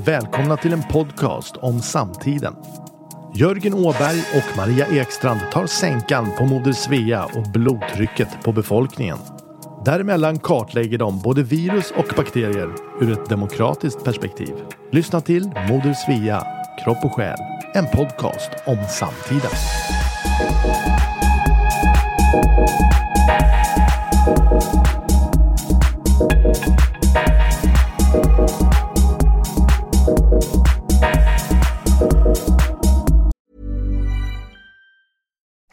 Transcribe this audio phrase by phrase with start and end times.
[0.00, 2.54] varmt välkomna till en podcast om samtiden.
[3.34, 9.18] Jörgen Åberg och Maria Ekstrand tar sänkan på Moder Svea och blodtrycket på befolkningen.
[9.84, 14.54] Däremellan kartlägger de både virus och bakterier ur ett demokratiskt perspektiv.
[14.92, 16.46] Lyssna till Moder Svea,
[16.84, 17.38] kropp och själ.
[17.74, 19.50] En podcast om samtiden.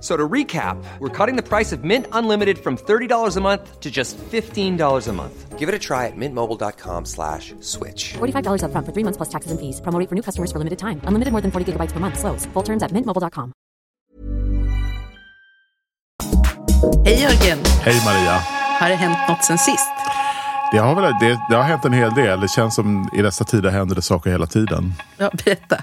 [0.00, 3.90] So to recap, we're cutting the price of Mint Unlimited from $30 a month to
[3.90, 5.58] just $15 a month.
[5.58, 8.14] Give it a try at mintmobile.com slash switch.
[8.18, 9.80] $45 upfront for three months plus taxes and fees.
[9.80, 11.00] Promo rate for new customers for limited time.
[11.02, 12.18] Unlimited more than 40 gigabytes per month.
[12.18, 12.46] Slows.
[12.54, 13.52] Full terms at mintmobile.com.
[17.04, 17.58] Hej Jörgen!
[17.82, 18.38] Hej Maria.
[18.80, 19.88] Har det hänt något sen sist?
[20.72, 22.40] Det har, väl, det, det har hänt en hel del.
[22.40, 24.94] Det känns som i dessa tider händer det saker hela tiden.
[25.18, 25.76] Ja, berätta.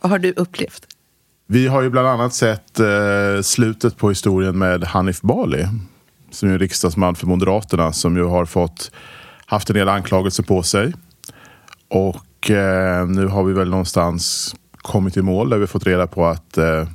[0.00, 0.86] Vad har du upplevt?
[1.46, 5.66] Vi har ju bland annat sett eh, slutet på historien med Hanif Bali.
[6.30, 8.90] Som är riksdagsman för Moderaterna som ju har fått
[9.46, 10.92] haft en del anklagelser på sig.
[11.88, 16.26] Och eh, nu har vi väl någonstans kommit i mål där vi fått reda på
[16.26, 16.88] att eh,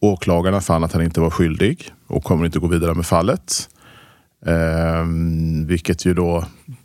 [0.00, 3.68] åklagarna fann att han inte var skyldig och kommer inte gå vidare med fallet.
[4.46, 5.04] Eh,
[5.66, 6.44] vilket ju då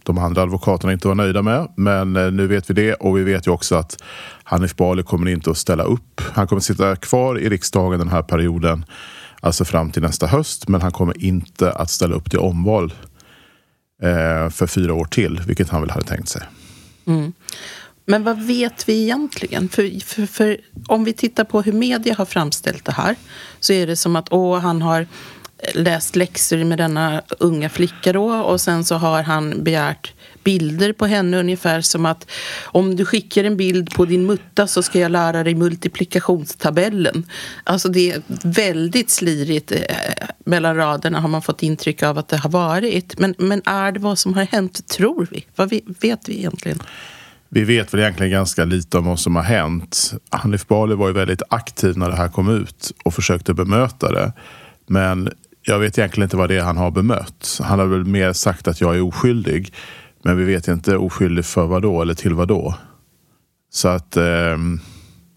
[0.10, 1.68] de andra advokaterna inte var nöjda med.
[1.76, 4.04] Men eh, nu vet vi det och vi vet ju också att
[4.44, 6.22] Hanif Bali kommer inte att ställa upp.
[6.34, 8.86] Han kommer sitta kvar i riksdagen den här perioden,
[9.42, 10.68] alltså fram till nästa höst.
[10.68, 12.94] Men han kommer inte att ställa upp till omval
[14.04, 16.42] eh, för fyra år till, vilket han väl hade tänkt sig.
[17.06, 17.34] Mm.
[18.06, 19.69] Men vad vet vi egentligen?
[19.69, 23.16] För, för, för om vi tittar på hur media har framställt det här
[23.59, 25.08] så är det som att åh, han har
[25.74, 31.06] läst läxor med denna unga flicka då och sen så har han begärt bilder på
[31.06, 32.31] henne ungefär som att
[32.64, 37.25] om du skickar en bild på din mutta så ska jag lära dig multiplikationstabellen.
[37.64, 39.80] Alltså det är väldigt slirigt eh,
[40.46, 43.19] mellan raderna har man fått intryck av att det har varit.
[43.19, 45.46] Men, men är det vad som har hänt tror vi?
[45.56, 46.80] Vad vi, vet vi egentligen?
[47.50, 50.14] Vi vet väl egentligen ganska lite om vad som har hänt.
[50.30, 54.34] Hanif Bali var ju väldigt aktiv när det här kom ut och försökte bemöta det.
[54.88, 55.30] Men
[55.62, 57.59] jag vet egentligen inte vad det är han har bemött.
[57.64, 59.74] Han har väl mer sagt att jag är oskyldig.
[60.24, 62.75] Men vi vet inte oskyldig för vad då eller till vad då.
[63.72, 64.18] Så att...
[64.18, 64.80] ehm,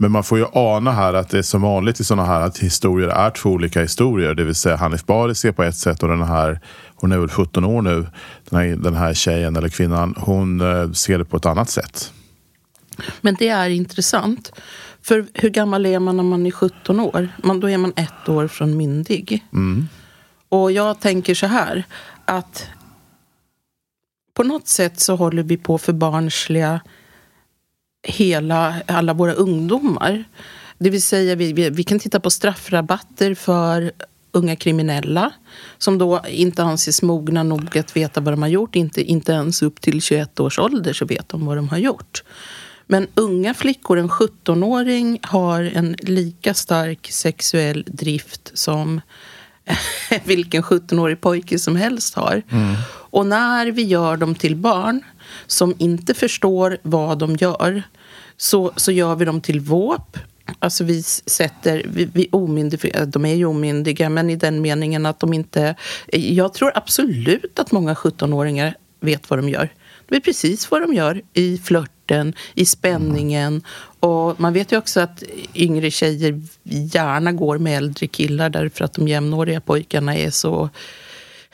[0.03, 2.59] men man får ju ana här att det är som vanligt i sådana här att
[2.59, 4.35] historier är två olika historier.
[4.35, 6.61] Det vill säga Hanif Bali ser på ett sätt och den här,
[6.95, 8.07] hon är väl 17 år nu,
[8.51, 12.13] den här, den här tjejen eller kvinnan, hon eh, ser det på ett annat sätt.
[13.21, 14.53] Men det är intressant.
[15.03, 17.29] För hur gammal är man när man är 17 år?
[17.37, 19.45] Man, då är man ett år från myndig.
[20.53, 21.85] Och jag tänker så här
[22.25, 22.67] att
[24.35, 26.81] på något sätt så håller vi på att förbarnsliga
[28.03, 30.25] hela, alla våra ungdomar.
[30.79, 33.93] Det vill säga, vi, vi, vi kan titta på straffrabatter för
[34.33, 35.33] unga kriminella
[35.79, 38.77] som då inte anses mogna nog att veta vad de har gjort.
[38.77, 42.23] Inte, inte ens upp till 21 års ålder så vet de vad de har gjort.
[42.87, 49.01] Men unga flickor, en 17-åring, har en lika stark sexuell drift som
[50.25, 52.43] vilken 17-årig pojke som helst har.
[53.13, 55.01] Och när vi gör dem till barn
[55.47, 57.83] som inte förstår vad de gör
[58.37, 60.19] så, så gör vi dem till våp.
[60.59, 65.21] Alltså vi sätter, vi, vi omyndiga, de är ju omyndiga men i den meningen att
[65.21, 65.75] de inte...
[66.13, 69.69] Jag tror absolut att många 17-åringar vet vad de gör.
[70.09, 71.59] De vet precis vad de gör i
[72.13, 73.63] flörten, i spänningen.
[74.01, 75.23] Och man vet ju också att
[75.55, 80.71] yngre tjejer gärna går med äldre killar därför att de jämnåriga pojkarna är så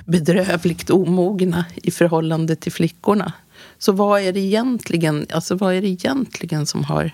[0.04, 3.32] bedrövligt omogna i förhållande till flickorna.
[3.78, 7.10] Så vad är det egentligen, alltså vad är det egentligen som har...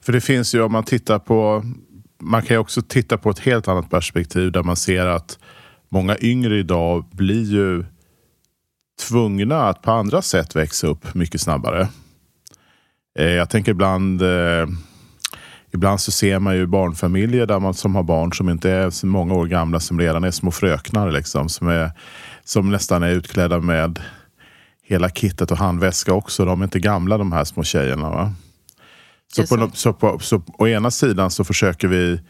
[0.00, 1.64] För det finns ju om man tittar på
[2.24, 5.38] man kan ju också titta på ett helt annat perspektiv där man ser att
[5.88, 7.84] många yngre idag blir ju
[9.08, 11.88] tvungna att på andra sätt växa upp mycket snabbare.
[13.18, 14.66] Eh, Jag tänker ibland eh,
[15.74, 19.06] Ibland så ser man ju barnfamiljer där man som har barn som inte är så
[19.06, 21.10] många år gamla som redan är små fröknar.
[21.10, 21.90] Liksom, som, är,
[22.44, 24.00] som nästan är utklädda med
[24.82, 26.44] hela kittet och handväska också.
[26.44, 28.10] De är inte gamla de här små tjejerna.
[28.10, 28.32] Va?
[29.34, 32.20] Så, på, så, på, så å ena sidan så försöker vi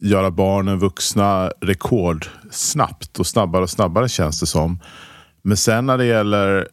[0.00, 4.78] göra barnen vuxna rekord snabbt och snabbare och snabbare känns det som.
[5.42, 6.68] Men sen när det gäller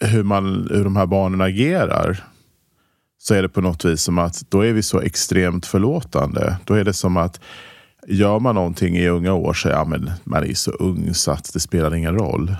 [0.00, 2.24] hur, man, hur de här barnen agerar
[3.28, 6.56] så är det på något vis som att då är vi så extremt förlåtande.
[6.64, 7.40] Då är det som att
[8.06, 11.52] gör man någonting i unga år så ja, men man är så ung så att
[11.52, 12.56] det spelar ingen roll.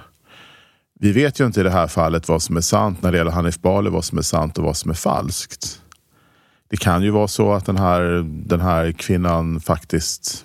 [1.00, 3.30] Vi vet ju inte i det här fallet vad som är sant när det gäller
[3.30, 5.82] Hanif Bali, vad som är sant och vad som är falskt.
[6.70, 8.02] Det kan ju vara så att den här,
[8.46, 10.44] den här kvinnan faktiskt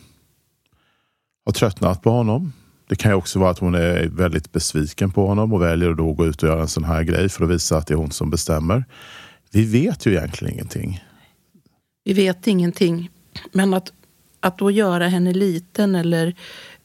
[1.46, 2.54] har tröttnat på honom.
[2.90, 5.98] Det kan ju också vara att hon är väldigt besviken på honom och väljer att
[5.98, 7.98] då gå ut och göra en sån här grej för att visa att det är
[7.98, 8.86] hon som bestämmer.
[9.54, 11.04] Vi vet ju egentligen ingenting.
[12.04, 13.10] Vi vet ingenting.
[13.52, 13.94] Men att,
[14.40, 16.36] att då göra henne liten eller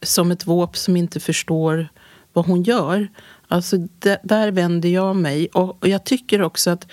[0.03, 1.89] som ett våp som inte förstår
[2.33, 3.09] vad hon gör.
[3.49, 3.77] Alltså
[4.23, 5.49] där vänder jag mig.
[5.49, 6.87] Och, och jag tycker också att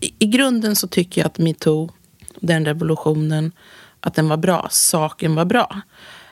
[0.00, 1.90] i, i, grunden så tycker jag att metoo,
[2.40, 3.52] den revolutionen,
[4.00, 4.68] att den var bra.
[4.70, 5.80] Saken var bra.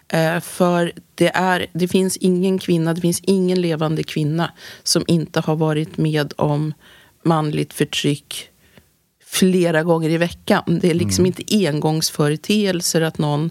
[0.09, 5.41] Eh, för det, är, det finns ingen kvinna, det finns ingen levande kvinna som inte
[5.41, 6.75] har varit med om
[7.23, 8.51] manligt förtryck
[9.31, 10.79] flera gånger i veckan.
[10.83, 11.35] Det är liksom mm.
[11.39, 13.51] inte engångsföreteelser att någon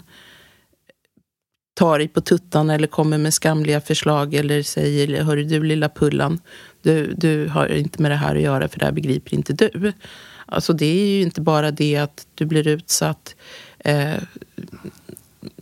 [1.74, 6.40] tar dig på tuttan eller kommer med skamliga förslag eller säger Hörru du lilla Pullan,
[6.82, 9.92] du, du har inte med det här att göra för det här begriper inte du.
[10.46, 13.36] Alltså det är ju inte bara det att du blir utsatt
[13.78, 14.14] eh,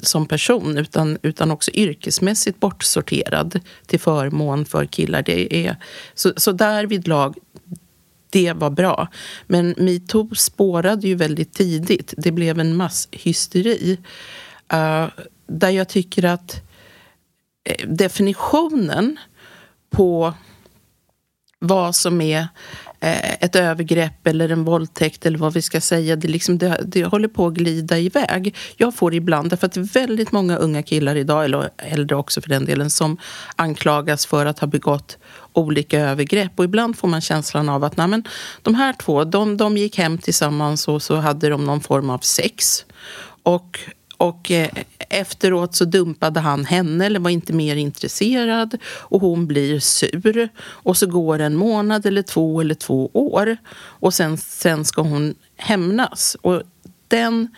[0.02, 5.22] som person utan, utan också yrkesmässigt bortsorterad till förmån för killar.
[5.22, 5.76] Det är,
[6.14, 7.36] så, så därvidlag,
[8.30, 9.08] det var bra.
[9.46, 12.14] Men metoo spårade ju väldigt tidigt.
[12.16, 13.98] Det blev en masshysteri.
[14.72, 15.06] Uh,
[15.46, 16.62] där jag tycker att
[17.64, 19.18] eh, definitionen
[19.90, 20.34] på
[21.58, 22.48] vad som är
[23.00, 26.16] eh, ett övergrepp eller en våldtäkt eller vad vi ska säga.
[26.16, 28.56] Det, liksom, det, det håller på att glida iväg.
[28.76, 32.40] Jag får ibland, därför att det är väldigt många unga killar idag, eller äldre också
[32.40, 33.16] för den delen, som
[33.56, 35.18] anklagas för att ha begått
[35.60, 36.52] olika övergrepp.
[36.56, 38.24] Och ibland får man känslan av att nej, men,
[38.62, 42.18] de här två, de, de gick hem tillsammans och så hade de någon form av
[42.18, 42.84] sex.
[43.42, 43.78] Och
[44.18, 44.68] och eh,
[45.08, 50.48] efteråt så dumpade han henne eller var inte mer intresserad och hon blir sur.
[50.58, 55.34] Och så går en månad eller två eller två år och sen, sen ska hon
[55.56, 56.36] hämnas.
[56.40, 56.62] Och
[57.08, 57.48] den,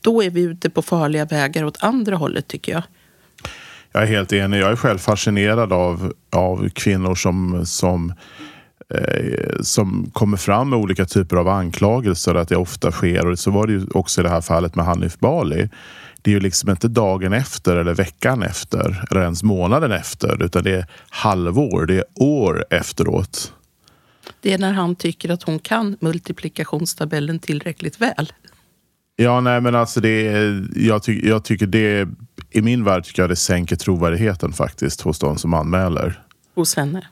[0.00, 2.82] då är vi ute på farliga vägar åt andra hållet tycker jag.
[3.92, 4.60] Jag är helt enig.
[4.60, 8.12] Jag är själv fascinerad av, av kvinnor som, som
[8.94, 13.26] eh, som kommer fram med olika typer av anklagelser att det ofta sker.
[13.26, 15.68] Och så var det ju också i det här fallet med Hanif Bali.
[16.22, 20.64] Det är ju liksom inte dagen efter eller veckan efter eller ens månaden efter utan
[20.64, 23.52] det är halvår, det är år efteråt.
[24.40, 28.32] Det är när han tycker att hon kan multiplikationstabellen tillräckligt väl.
[29.16, 30.22] Ja, nej men alltså det
[30.76, 32.08] jag, ty, jag tycker det,
[32.50, 36.22] i min värld tycker jag det sänker trovärdigheten faktiskt hos de som anmäler.
[36.54, 37.06] Hos henne?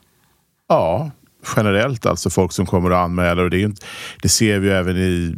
[0.67, 1.11] Ja,
[1.55, 3.43] generellt, alltså folk som kommer och anmäler.
[3.43, 3.73] Och det, är,
[4.21, 5.35] det ser vi även i,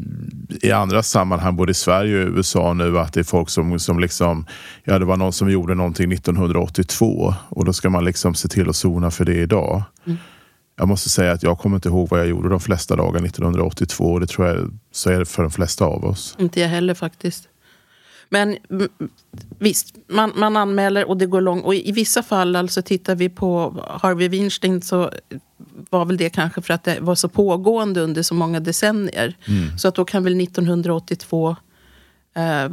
[0.61, 3.99] i andra sammanhang, både i Sverige och USA nu, att det är folk som, som
[3.99, 4.45] liksom,
[4.83, 8.69] ja det var någon som gjorde någonting 1982 och då ska man liksom se till
[8.69, 9.83] att sona för det idag.
[10.05, 10.17] Mm.
[10.77, 14.03] Jag måste säga att jag kommer inte ihåg vad jag gjorde de flesta dagar 1982
[14.03, 16.35] och det tror jag så är det för de flesta av oss.
[16.39, 17.48] Inte jag heller faktiskt.
[18.29, 18.57] Men
[19.59, 21.65] visst, man, man anmäler och det går långt.
[21.65, 25.11] Och i vissa fall, alltså tittar vi på Harvey Weinstein så
[25.89, 29.37] var väl det kanske för att det var så pågående under så många decennier.
[29.47, 29.77] Mm.
[29.77, 31.55] Så att då kan väl 1982
[32.35, 32.69] eh,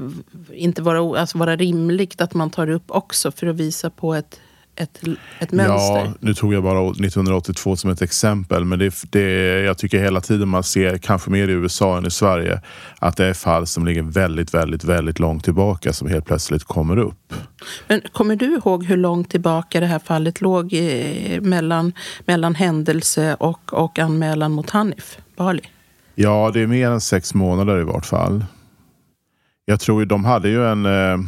[0.53, 4.41] inte vara, alltså vara rimligt att man tar upp också för att visa på ett
[4.77, 5.01] ett,
[5.39, 5.97] ett mönster.
[5.97, 8.65] Ja, nu tog jag bara 1982 som ett exempel.
[8.65, 9.23] Men det, det,
[9.61, 12.61] jag tycker hela tiden man ser, kanske mer i USA än i Sverige,
[12.99, 16.99] att det är fall som ligger väldigt, väldigt, väldigt långt tillbaka som helt plötsligt kommer
[16.99, 17.35] upp.
[17.89, 21.93] Men kommer du ihåg hur långt tillbaka det här fallet låg i, mellan,
[22.25, 25.63] mellan händelse och, och anmälan mot Hanif Bali?
[26.15, 28.45] Ja, det är mer än sex månader i vart fall.
[29.65, 31.19] Jag tror de hade ju en eh,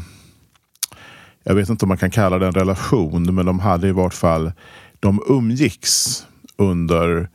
[1.49, 4.15] jag vet inte om man kan kalla det en relation, men de hade i vart
[4.15, 4.53] fall,
[5.01, 6.27] de umgicks
[6.57, 7.29] under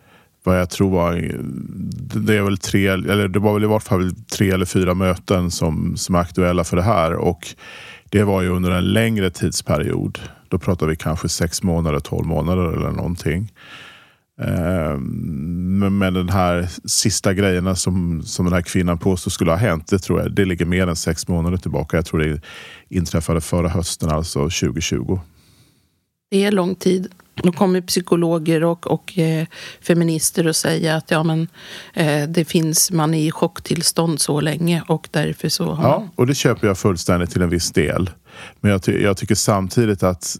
[0.43, 1.13] vad jag tror var,
[2.25, 5.51] det är väl tre, eller det var väl i vart fall tre eller fyra möten
[5.51, 7.13] som, som är aktuella för det här.
[7.13, 7.48] Och
[8.10, 10.20] det var ju under en längre tidsperiod.
[10.48, 13.51] Då pratar vi kanske sex månader, tolv månader eller någonting.
[14.42, 19.88] Ehm, men den här sista grejerna som, som den här kvinnan påstår skulle ha hänt,
[19.88, 21.98] det tror jag det ligger mer än sex månader tillbaka.
[21.98, 22.42] Jag tror det
[22.90, 25.20] inträffade förra hösten, alltså 2020.
[26.32, 27.08] Det är lång tid.
[27.36, 29.46] Då kommer psykologer och, och eh,
[29.82, 31.48] feminister och säga att ja, men,
[31.94, 35.74] eh, det finns, man är i chocktillstånd så länge och därför så...
[35.74, 35.84] Har...
[35.84, 38.10] Ja, och det köper jag fullständigt till en viss del.
[38.60, 40.38] Men jag, ty jag tycker samtidigt att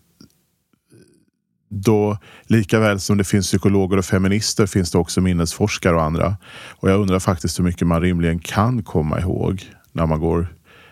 [1.74, 6.38] då, lika väl som det finns psykologer och feminister finns det också minnesforskare och andra.
[6.72, 10.48] Och jag undrar faktiskt hur mycket man rimligen kan komma ihåg när, man går,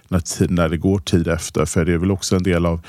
[0.07, 1.65] när, när det går tid efter.
[1.65, 2.81] För det är väl också en del av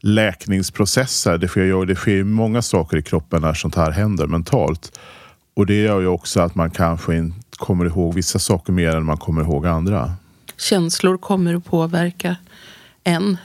[0.00, 1.38] läkningsprocesser.
[1.38, 4.98] Det sker, det sker många saker i kroppen när sånt här händer mentalt.
[5.54, 9.04] Och det gör ju också att man kanske inte kommer ihåg vissa saker mer än
[9.04, 10.12] man kommer ihåg andra.
[10.56, 12.36] Känslor kommer att påverka
[13.04, 13.36] en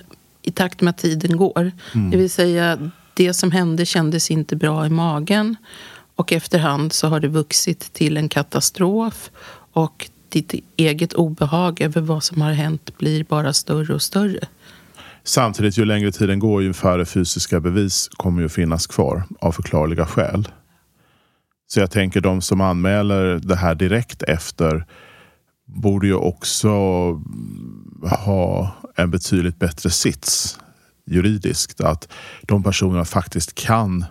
[0.42, 1.72] i takt med att tiden går.
[1.96, 2.12] Mm.
[2.12, 5.56] Det vill säga, det som hände kändes inte bra i magen.
[6.16, 9.30] Och efterhand så har det vuxit till en katastrof.
[9.74, 14.48] Och ditt eget obehag över vad som har hänt blir bara större och större.
[15.24, 20.06] Samtidigt, ju längre tiden går, ju färre fysiska bevis kommer ju finnas kvar av förklarliga
[20.06, 20.48] skäl.
[21.68, 24.86] Så jag tänker de som anmäler det här direkt efter
[25.66, 26.70] borde ju också
[28.26, 30.60] ha en betydligt bättre sits
[31.08, 31.82] juridiskt.
[31.82, 32.10] Att
[32.42, 34.06] de personerna faktiskt kan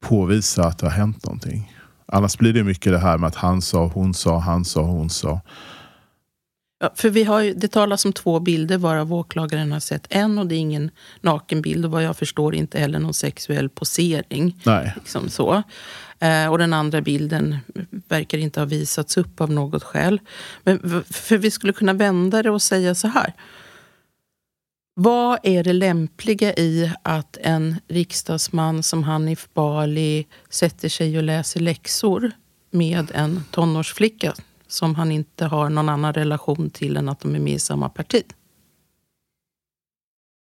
[0.00, 1.72] påvisa att det har hänt någonting.
[2.06, 5.10] Annars blir det mycket det här med att han sa, hon sa, han sa, hon
[5.10, 5.40] sa.
[6.80, 10.38] Ja, för vi har ju, det talas om två bilder varav åklagaren har sett en
[10.38, 14.60] och det är ingen nakenbild och vad jag förstår inte heller någon sexuell posering.
[14.64, 14.92] Nej.
[14.96, 15.62] Liksom så.
[16.18, 17.56] Eh, och den andra bilden
[18.08, 20.20] verkar inte ha visats upp av något skäl.
[20.62, 23.34] Men för vi skulle kunna vända det och säga så här.
[25.00, 31.60] Vad är det lämpliga i att en riksdagsman som Hanif Bali sätter sig och läser
[31.60, 32.30] läxor
[32.70, 34.34] med en tonårsflicka
[34.66, 37.88] som han inte har någon annan relation till än att de är med i samma
[37.88, 38.22] parti?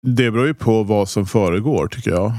[0.02, 2.34] Det beror ju på vad som föregår tycker jag.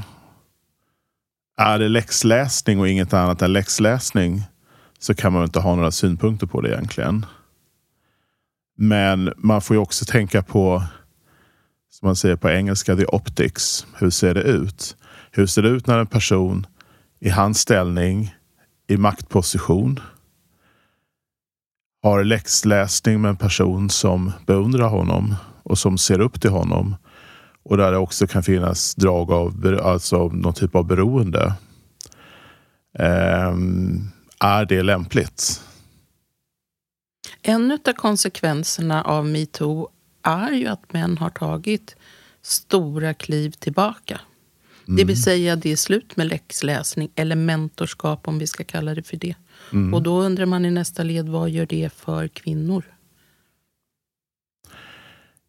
[1.57, 4.41] Är det läxläsning och inget annat än läxläsning
[4.99, 7.25] så kan man inte ha några synpunkter på det egentligen.
[8.77, 10.83] Men man får ju också tänka på,
[11.99, 13.87] som man säger på engelska, the optics.
[13.97, 14.97] Hur ser det ut?
[15.31, 16.67] Hur ser det ut när en person
[17.19, 18.35] i hans ställning,
[18.87, 19.99] i maktposition,
[22.03, 26.95] har läxläsning med en person som beundrar honom och som ser upp till honom.
[27.63, 31.53] Och där det också kan finnas drag av alltså någon typ av beroende.
[32.99, 35.61] Um, är det lämpligt?
[37.41, 39.89] En av konsekvenserna av metoo
[40.25, 41.95] är ju att män har tagit
[42.41, 44.19] stora kliv tillbaka.
[44.87, 44.97] Mm.
[44.97, 49.03] Det vill säga det är slut med läxläsning eller mentorskap om vi ska kalla det
[49.03, 49.35] för det.
[49.73, 49.93] Mm.
[49.93, 52.83] Och då undrar man i nästa led, vad gör det för kvinnor?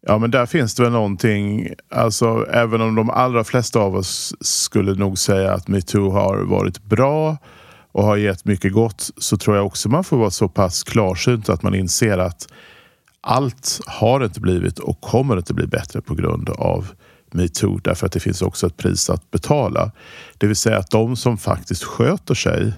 [0.01, 4.35] Ja men där finns det väl någonting, alltså även om de allra flesta av oss
[4.41, 7.37] skulle nog säga att metoo har varit bra
[7.91, 11.49] och har gett mycket gott så tror jag också man får vara så pass klarsynt
[11.49, 12.47] att man inser att
[13.27, 16.87] allt har inte blivit och kommer inte bli bättre på grund av
[17.31, 19.91] metoo därför att det finns också ett pris att betala.
[20.37, 22.73] Det vill säga att de som faktiskt sköter sig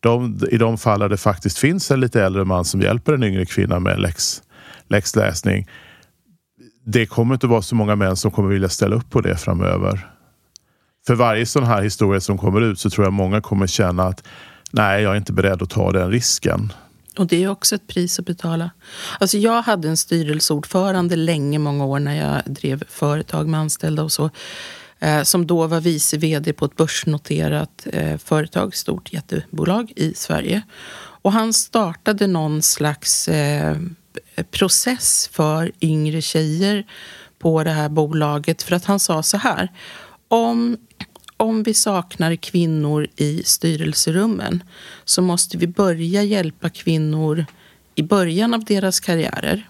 [0.00, 3.22] de, i de fall där det faktiskt finns en lite äldre man som hjälper en
[3.22, 4.42] yngre kvinna med läx,
[4.88, 5.68] läxläsning.
[6.84, 10.10] Det kommer inte vara så många män som kommer vilja ställa upp på det framöver.
[11.06, 14.22] För varje sån här historia som kommer ut så tror jag många kommer känna att
[14.70, 16.72] nej, jag är inte beredd att ta den risken.
[17.18, 18.70] Och det är också ett pris att betala.
[19.20, 24.12] Alltså jag hade en styrelseordförande länge, många år när jag drev företag med anställda och
[24.12, 24.30] så.
[24.98, 30.62] Eh, som då var vice vd på ett börsnoterat eh, företag, stort jättebolag i Sverige.
[30.96, 33.76] Och han startade någon slags eh,
[34.50, 36.86] process för yngre tjejer
[37.38, 38.62] på det här bolaget.
[38.62, 39.72] För att han sa så här.
[40.28, 40.76] Om,
[41.36, 44.62] om vi saknar kvinnor i styrelserummen
[45.04, 47.44] så måste vi börja hjälpa kvinnor
[47.94, 49.68] i början av deras karriärer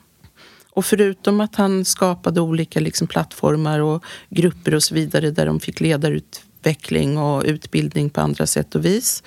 [0.70, 5.60] och förutom att han skapade olika liksom plattformar och grupper och så vidare där de
[5.60, 9.22] fick ledarutveckling och utbildning på andra sätt och vis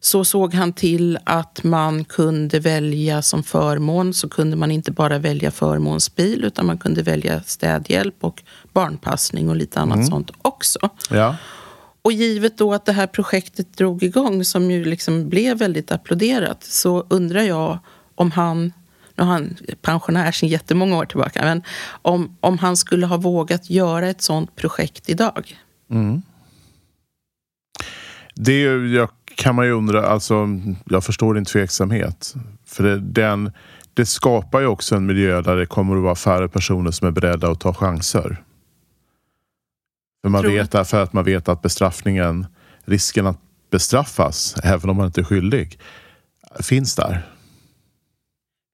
[0.00, 5.18] så såg han till att man kunde välja som förmån så kunde man inte bara
[5.18, 10.08] välja förmånsbil utan man kunde välja städhjälp och barnpassning och lite annat mm.
[10.08, 10.78] sånt också.
[11.10, 11.36] Ja.
[12.08, 16.64] Och givet då att det här projektet drog igång som ju liksom blev väldigt applåderat
[16.64, 17.78] så undrar jag
[18.14, 18.72] om han
[19.14, 21.62] nu har han pensionär sedan jättemånga år tillbaka, men
[22.02, 25.58] om, om han skulle ha vågat göra ett sånt projekt idag?
[25.90, 26.22] Mm.
[28.34, 28.62] Det
[28.94, 30.48] jag, kan man ju undra, alltså,
[30.84, 32.34] jag förstår din tveksamhet.
[32.66, 33.52] För det, den,
[33.94, 37.12] det skapar ju också en miljö där det kommer att vara färre personer som är
[37.12, 38.42] beredda att ta chanser.
[40.22, 42.46] För man vet därför att man vet att bestraffningen,
[42.84, 45.78] risken att bestraffas, även om man inte är skyldig,
[46.60, 47.26] finns där.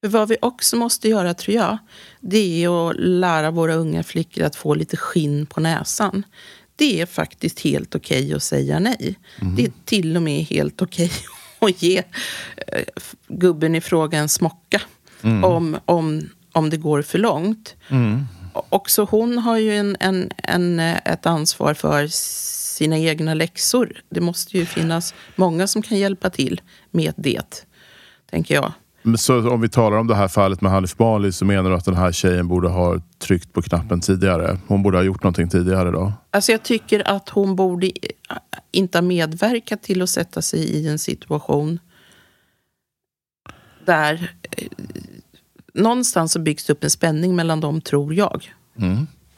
[0.03, 1.77] För vad vi också måste göra, tror jag,
[2.21, 6.23] det är att lära våra unga flickor att få lite skinn på näsan.
[6.75, 9.19] det är faktiskt helt okej att säga nej.
[9.55, 11.11] Det är till och med helt okej
[11.59, 11.97] att ge
[12.67, 12.83] eh,
[13.27, 14.81] gubben i fråga en smocka
[15.43, 17.75] om, om, om det går för långt.
[18.69, 24.01] Också hon har ju en, en, en, eh, ett ansvar för sina egna läxor.
[24.09, 27.65] Det måste ju finnas många som kan hjälpa till med det,
[28.29, 28.73] tänker jag.
[29.01, 31.75] Men Så om vi talar om det här fallet med Hanif Bali så menar du
[31.75, 34.57] att den här tjejen borde ha tryckt på knappen tidigare?
[34.67, 36.13] Hon borde ha gjort någonting tidigare då?
[36.31, 37.91] Alltså jag tycker att hon borde
[38.71, 41.79] inte ha medverkat till att sätta sig i en situation
[43.85, 44.67] där eh,
[45.75, 48.53] någonstans så byggs det upp en spänning mellan dem, tror jag.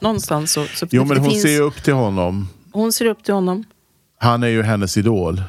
[0.00, 0.64] Någonstans så...
[0.64, 0.88] så Mm.
[0.90, 2.48] Jo men hon finns- ser ju upp till honom.
[2.72, 3.64] hon ser upp till honom.
[4.18, 5.42] Han är ju hennes idol.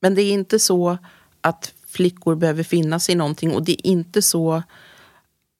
[0.00, 0.98] Men det är inte så
[1.40, 3.54] att flickor behöver finna sig i någonting.
[3.54, 4.62] Och det är inte så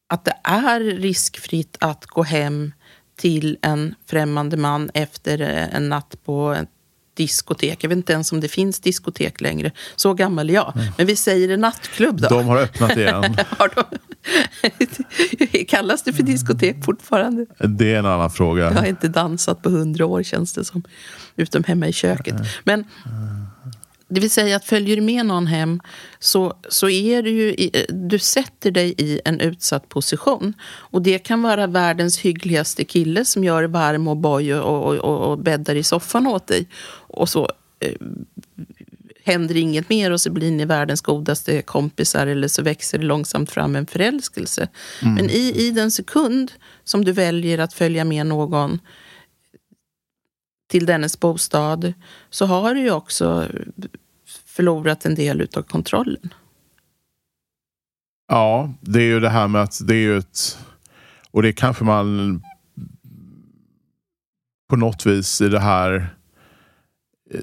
[0.09, 2.73] att det är riskfritt att gå hem
[3.17, 5.39] till en främmande man efter
[5.73, 6.69] en natt på ett
[7.15, 7.85] diskotek.
[7.85, 9.71] Jag vet inte ens om det finns diskotek längre.
[9.97, 10.73] Så gammal är jag.
[10.97, 12.29] Men vi säger en nattklubb då.
[12.29, 13.23] De har öppnat igen.
[13.49, 13.85] Har de...
[15.69, 17.47] Kallas det för diskotek fortfarande?
[17.59, 18.65] Det är en annan fråga.
[18.65, 20.83] Jag har inte dansat på hundra år känns det som.
[21.37, 22.35] Utom hemma i köket.
[22.65, 22.85] Men
[24.15, 25.81] det vill säga att följer du med någon hem
[26.19, 30.55] så, så är du ju i, du sätter dig i en utsatt position.
[30.65, 35.31] Och det kan vara världens hyggligaste kille som gör varm och boj och, och, och,
[35.31, 36.69] och bäddar i soffan åt dig.
[37.07, 37.49] Och så
[37.81, 37.95] eh,
[39.25, 43.51] händer inget mer och så blir ni världens godaste kompisar eller så växer det långsamt
[43.51, 44.69] fram en förälskelse.
[45.03, 46.53] Men i, i den sekund
[46.85, 48.79] som du väljer att följa med någon
[50.69, 51.93] till dennes bostad
[52.31, 53.49] så har du ju också
[54.53, 56.35] förlorat en del utav kontrollen.
[58.29, 60.59] Ja, det är ju det här med att det är ju ett...
[61.31, 62.43] Och det kanske man
[64.69, 66.15] på något vis i det här
[67.31, 67.41] eh,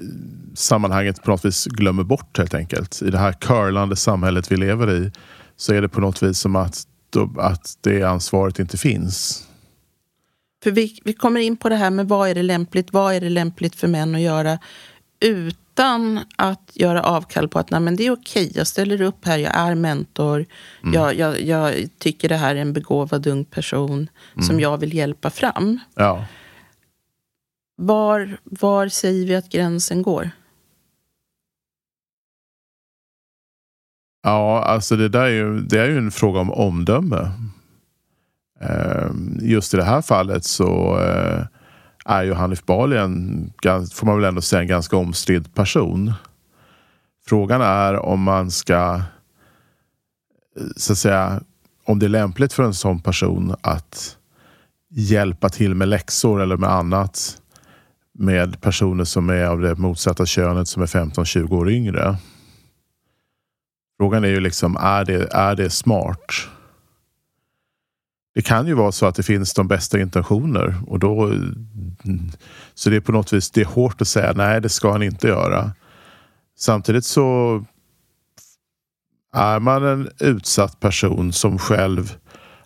[0.54, 3.02] sammanhanget på något vis glömmer bort helt enkelt.
[3.02, 5.12] I det här curlande samhället vi lever i
[5.56, 6.86] så är det på något vis som att,
[7.38, 9.46] att det ansvaret inte finns.
[10.62, 13.20] För vi, vi kommer in på det här med vad är det lämpligt, vad är
[13.20, 14.58] det lämpligt för män att göra
[15.72, 19.38] utan att göra avkall på att Nej, men det är okej, jag ställer upp här,
[19.38, 20.46] jag är mentor,
[20.92, 24.08] jag, jag, jag tycker det här är en begåvad ung person
[24.46, 25.80] som jag vill hjälpa fram.
[25.94, 26.24] Ja.
[27.76, 30.30] Var, var säger vi att gränsen går?
[34.22, 37.30] Ja, alltså det där är ju, det är ju en fråga om omdöme.
[38.60, 41.44] Eh, Just i det här fallet så eh,
[42.04, 43.52] är ju Hanif Bali en,
[43.92, 46.12] får man väl ändå säga, en ganska omstridd person.
[47.26, 49.02] Frågan är om man ska,
[50.56, 51.40] eh, så att säga,
[51.84, 54.16] om det är lämpligt för en sån person att
[54.90, 57.40] hjälpa till med läxor eller med annat
[58.20, 62.16] med personer som är av det motsatta könet som är 15-20 år yngre.
[63.98, 66.48] Frågan är ju liksom, är det, är det smart?
[68.34, 70.74] Det kan ju vara så att det finns de bästa intentioner.
[70.86, 71.32] Och då,
[72.74, 75.02] så det är på något vis det är hårt att säga nej, det ska han
[75.02, 75.72] inte göra.
[76.58, 77.64] Samtidigt så
[79.32, 82.16] är man en utsatt person som själv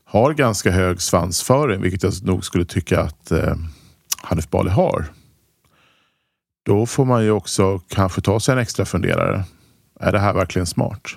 [0.04, 3.54] har ganska hög svansföring, vilket jag nog skulle tycka att eh,
[4.22, 5.04] Hanif Bali har.
[6.64, 9.44] Då får man ju också kanske ta sig en extra funderare.
[10.00, 11.16] Är det här verkligen smart?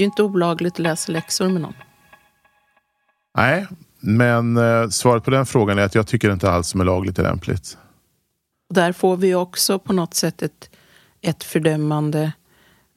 [0.00, 1.74] Det är ju inte olagligt att läsa läxor med någon.
[3.36, 3.66] Nej,
[4.00, 7.18] men eh, svaret på den frågan är att jag tycker inte allt som är lagligt
[7.18, 7.78] är lämpligt.
[8.68, 10.70] Och där får vi också på något sätt ett,
[11.20, 12.32] ett fördömande.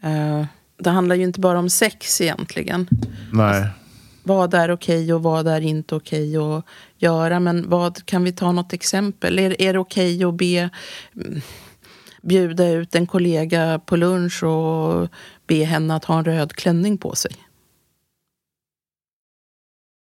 [0.04, 0.46] Eh,
[0.78, 2.88] det handlar ju inte bara om sex egentligen.
[3.34, 3.68] Nej.
[4.24, 6.66] Vad är okej och vad är inte okej att
[6.98, 7.40] göra?
[7.40, 9.40] Men vad kan vi ta något exempel?
[9.40, 10.70] Är, är det okej att be
[11.16, 11.42] mm,
[12.24, 15.10] bjuda ut en kollega på lunch och
[15.48, 17.32] be henne att ha en röd klänning på sig?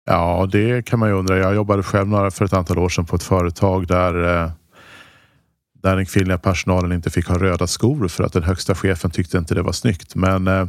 [0.06, 1.38] Ja, det kan man ju undra.
[1.38, 4.50] Jag jobbade själv för ett antal år sedan på ett företag där eh,
[5.82, 9.38] där den kvinnliga personalen inte fick ha röda skor för att den högsta chefen tyckte
[9.38, 10.14] inte det var snyggt.
[10.14, 10.68] Men eh,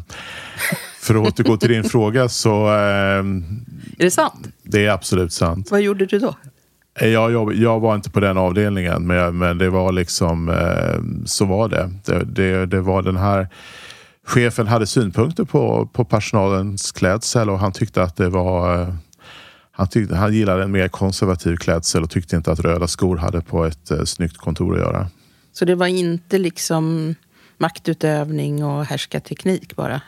[1.01, 2.67] för att återgå till din fråga så...
[2.67, 3.23] Eh, Är
[3.97, 4.47] det sant?
[4.63, 5.71] Det är absolut sant.
[5.71, 6.35] Vad gjorde du då?
[6.99, 10.53] Jag, jag, jag var inte på den avdelningen men, men det var liksom
[11.25, 11.91] så var det.
[12.05, 12.65] Det, det.
[12.65, 13.47] det var den här
[14.27, 18.93] chefen hade synpunkter på, på personalens klädsel och han tyckte att det var eh,
[19.71, 23.41] han, tyckte, han gillade en mer konservativ klädsel och tyckte inte att röda skor hade
[23.41, 25.07] på ett eh, snyggt kontor att göra.
[25.53, 27.15] Så det var inte liksom
[27.57, 30.01] maktutövning och härskarteknik bara?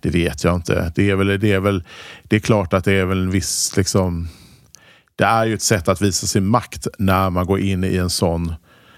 [0.00, 0.92] Det vet jag inte.
[0.94, 1.84] Det är, väl, det, är väl,
[2.22, 3.76] det är klart att det är väl en viss...
[3.76, 4.28] Liksom,
[5.16, 8.10] det är ju ett sätt att visa sin makt när man går in i en
[8.10, 8.54] sån...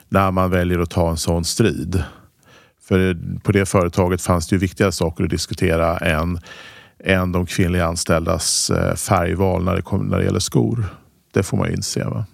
[0.08, 2.04] När man väljer att ta en sån strid.
[2.88, 6.38] För på det företaget fanns det ju viktigare saker att diskutera än
[7.04, 10.84] än de kvinnliga anställdas eh, färgval när det, kom, när det gäller skor.
[11.32, 12.04] Det får man ju inse.
[12.04, 12.24] Va?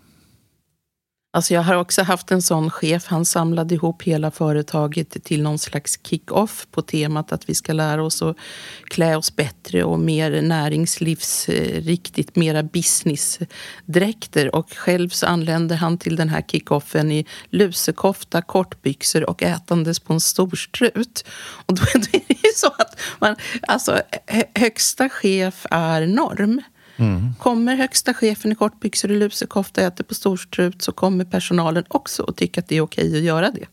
[1.34, 3.06] Alltså jag har också haft en sån chef.
[3.06, 8.04] Han samlade ihop hela företaget till någon slags kick-off på temat att vi ska lära
[8.04, 8.36] oss att
[8.84, 14.54] klä oss bättre och mer näringslivsriktigt, eh, mera businessdräkter.
[14.54, 20.12] Och själv så anländer han till den här kick-offen i lusekofta, kortbyxor och ätandes på
[20.12, 21.24] en storstrut.
[21.66, 24.00] Och då är det ju så att man, alltså,
[24.54, 26.62] högsta chef är norm.
[26.96, 27.34] Mm.
[27.38, 32.24] Kommer högsta chefen i kortbyxor och lusekofta och äter på storstrut så kommer personalen också
[32.24, 33.66] att tycka att det är okej att göra det.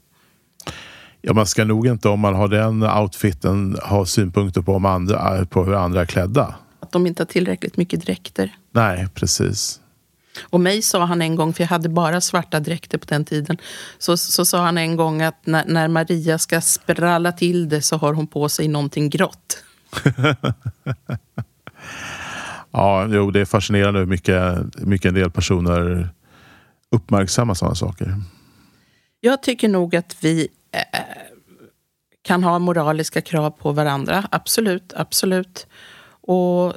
[1.21, 5.45] Ja, man ska nog inte om man har den outfiten ha synpunkter på, om andra,
[5.45, 6.55] på hur andra är klädda.
[6.79, 8.55] Att de inte har tillräckligt mycket dräkter.
[8.71, 9.79] Nej, precis.
[10.49, 13.57] Och mig sa han en gång, för jag hade bara svarta dräkter på den tiden.
[13.97, 17.97] Så, så sa han en gång att när, när Maria ska spralla till det så
[17.97, 19.63] har hon på sig någonting grått.
[22.71, 26.09] Ja, jo, det är fascinerande hur mycket, mycket en del personer
[26.91, 28.15] uppmärksammar sådana saker.
[29.19, 30.99] Jag tycker nog att vi eh,
[32.21, 34.27] kan ha moraliska krav på varandra.
[34.31, 35.67] Absolut, absolut.
[36.21, 36.73] Och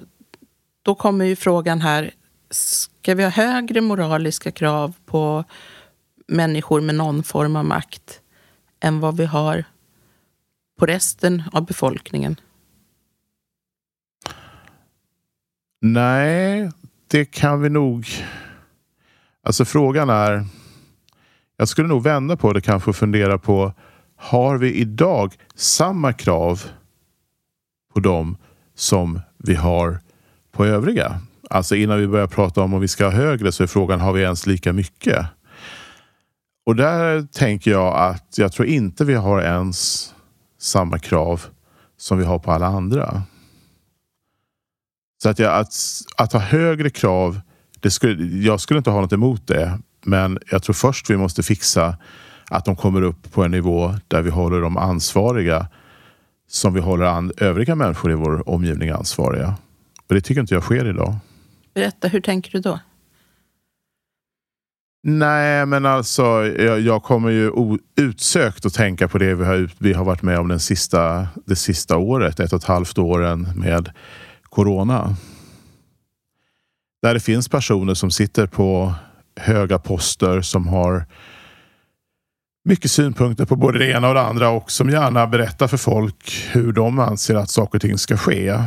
[0.82, 2.10] då kommer ju frågan här,
[2.50, 5.44] ska vi ha högre moraliska krav på
[6.28, 8.20] människor med någon form av makt
[8.80, 9.64] än vad vi har
[10.78, 12.36] på resten av befolkningen?
[15.84, 16.70] Nej,
[17.10, 18.06] det kan vi nog.
[19.42, 20.44] Alltså frågan är.
[21.56, 23.72] Jag skulle nog vända på det kanske och fundera på.
[24.16, 26.62] Har vi idag samma krav
[27.94, 28.36] på dem
[28.74, 29.98] som vi har
[30.52, 31.20] på övriga?
[31.50, 34.12] Alltså innan vi börjar prata om om vi ska ha högre så är frågan har
[34.12, 35.26] vi ens lika mycket?
[36.66, 40.08] Och där tänker jag att jag tror inte vi har ens
[40.60, 41.44] samma krav
[41.96, 43.22] som vi har på alla andra.
[45.22, 45.74] Så att, jag, att,
[46.16, 47.40] att ha högre krav,
[47.80, 49.78] det skulle, jag skulle inte ha något emot det.
[50.04, 51.96] Men jag tror först vi måste fixa
[52.50, 55.66] att de kommer upp på en nivå där vi håller dem ansvariga
[56.48, 59.54] som vi håller an, övriga människor i vår omgivning ansvariga.
[60.08, 61.16] Och det tycker inte jag sker idag.
[61.74, 62.78] Berätta, hur tänker du då?
[65.02, 69.92] Nej, men alltså jag, jag kommer ju utsökt att tänka på det vi har, vi
[69.92, 73.90] har varit med om den sista, det sista året, ett och ett halvt åren med
[74.54, 75.16] corona.
[77.02, 78.94] Där det finns personer som sitter på
[79.36, 81.06] höga poster som har
[82.64, 86.48] mycket synpunkter på både det ena och det andra och som gärna berättar för folk
[86.52, 88.62] hur de anser att saker och ting ska ske.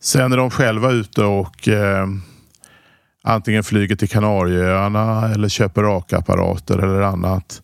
[0.00, 2.06] Sen är de själva ute och eh,
[3.22, 7.62] antingen flyger till Kanarieöarna eller köper rakapparater eller annat.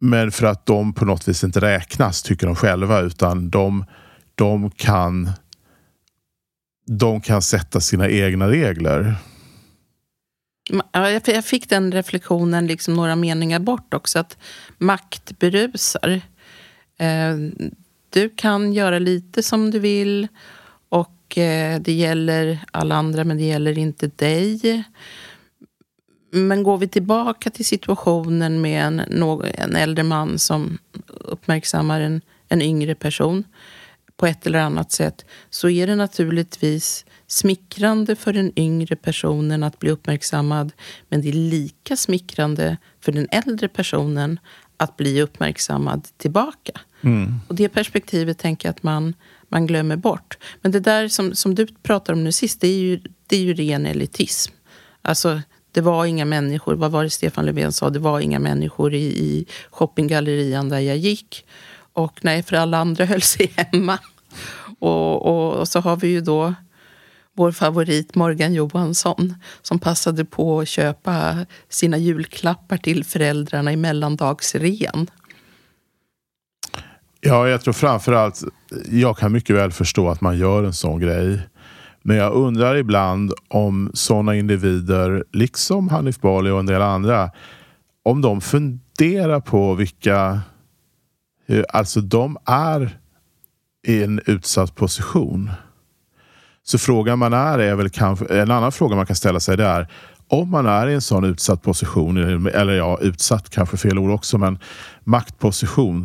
[0.00, 3.84] Men för att de på något vis inte räknas tycker de själva utan de
[4.40, 5.30] de kan
[6.86, 9.14] de kan sätta sina egna regler.
[11.26, 14.18] Jag fick den reflektionen liksom några meningar bort också.
[14.18, 14.38] Att
[14.78, 16.20] makt berusar.
[16.98, 17.36] Eh,
[18.10, 20.28] du kan göra lite som du vill
[20.88, 24.84] och eh, det gäller alla andra men det gäller inte dig.
[26.30, 29.00] Men går vi tillbaka till situationen med en,
[29.54, 33.44] en äldre man som uppmärksammar en, en yngre person
[34.20, 39.78] på ett eller annat sätt så är det naturligtvis smickrande för den yngre personen att
[39.78, 40.72] bli uppmärksammad
[41.08, 44.40] men det är lika smickrande för den äldre personen
[44.76, 46.72] att bli uppmärksammad tillbaka.
[47.00, 47.34] Mm.
[47.48, 49.14] Och det perspektivet tänker jag att man,
[49.48, 50.38] man glömmer bort.
[50.62, 53.40] Men det där som, som du pratar om nu sist, det är ju, det är
[53.40, 54.52] ju ren elitism.
[55.02, 55.40] Alltså,
[55.72, 57.90] det var inga människor, vad var det Stefan Löfven sa?
[57.90, 61.44] Det var inga människor i, i shoppinggallerian där jag gick.
[61.92, 63.98] Och nej, för alla andra höll sig hemma.
[64.78, 66.54] Och, och, och så har vi ju då
[67.36, 75.06] vår favorit Morgan Johansson som passade på att köpa sina julklappar till föräldrarna i mellandagsrean.
[77.20, 78.42] Ja, jag tror framförallt,
[78.90, 81.40] jag kan mycket väl förstå att man gör en sån grej.
[82.02, 87.30] Men jag undrar ibland om sådana individer, liksom Hanif Bali och en del andra,
[88.02, 90.40] om de funderar på vilka...
[91.50, 92.98] Eh, alltså de är
[93.86, 95.50] i en utsatt position.
[96.62, 99.64] Så frågan man är, är väl kanske, en annan fråga man kan ställa sig det
[99.64, 99.88] är
[100.28, 104.38] om man är i en sån utsatt position, eller ja, utsatt kanske fel ord också,
[104.38, 104.58] men
[105.04, 106.04] maktposition.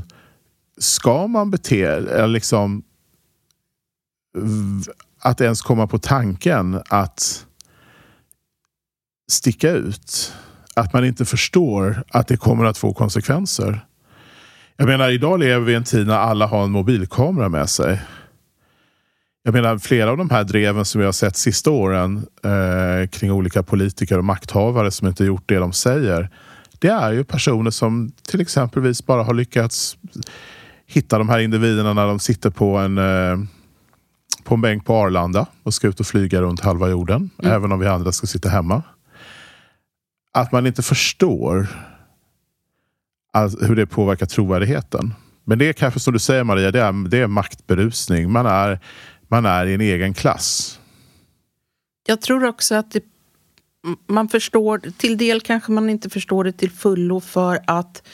[0.77, 2.83] Ska man bete eller liksom
[5.19, 7.45] att ens komma på tanken att
[9.31, 10.33] sticka ut?
[10.73, 13.85] Att man inte förstår att det kommer att få konsekvenser.
[14.77, 18.01] Jag menar, idag lever vi i en tid när alla har en mobilkamera med sig.
[19.43, 23.31] Jag menar flera av de här dreven som vi har sett sista åren eh, kring
[23.31, 26.29] olika politiker och makthavare som inte gjort det de säger.
[26.79, 29.97] Det är ju personer som till exempelvis bara har lyckats
[30.85, 33.37] hitta de här individerna när de sitter på en, eh,
[34.43, 37.29] på en bänk på Arlanda och ska ut och flyga runt halva jorden.
[37.39, 37.51] Mm.
[37.51, 38.83] Även om vi andra ska sitta hemma.
[40.33, 41.67] Att man inte förstår
[43.39, 45.13] hur det påverkar trovärdigheten.
[45.43, 48.31] Men det är kanske som du säger Maria, det är, det är maktberusning.
[48.31, 48.79] Man är
[49.27, 50.79] man är i en egen klass.
[52.07, 53.03] Jag tror också att det,
[54.07, 58.07] man förstår, till del kanske man inte förstår det till fullo för att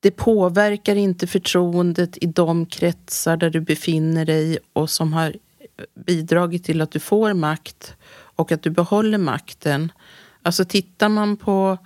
[0.00, 5.36] det påverkar inte förtroendet i de kretsar där du befinner dig och som har
[6.06, 9.92] bidragit till att du får makt och att du behåller makten.
[10.42, 11.78] Alltså tittar man på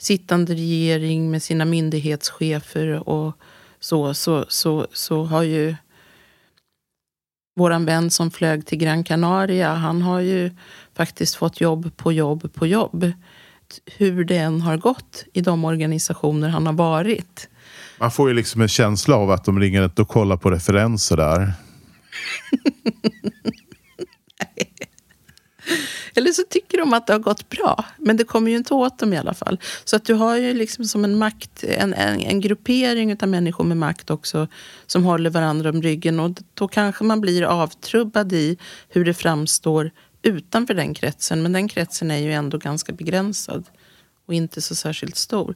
[0.00, 3.36] sittande regering med sina myndighetschefer och
[3.80, 5.74] så, så, så, så har ju
[7.56, 10.50] våran vän som flög till Gran Canaria, han har ju
[10.96, 13.12] faktiskt fått jobb på jobb på jobb.
[13.86, 17.48] Hur det än har gått i de organisationer han har varit.
[17.98, 21.52] Man får ju liksom en känsla av att de ringer och kollar på referenser där.
[26.14, 27.84] Eller så tycker de att det har gått bra.
[27.98, 29.60] Men det kommer ju inte åt dem i alla fall.
[29.84, 33.64] Så att du har ju liksom som en makt, en, en, en gruppering av människor
[33.64, 34.48] med makt också
[34.86, 36.20] som håller varandra om ryggen.
[36.20, 39.90] Och då kanske man blir avtrubbad i hur det framstår
[40.22, 41.42] utanför den kretsen.
[41.42, 43.64] Men den kretsen är ju ändå ganska begränsad
[44.26, 45.54] och inte så särskilt stor.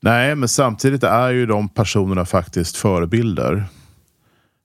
[0.00, 3.64] Nej, men samtidigt är ju de personerna faktiskt förebilder.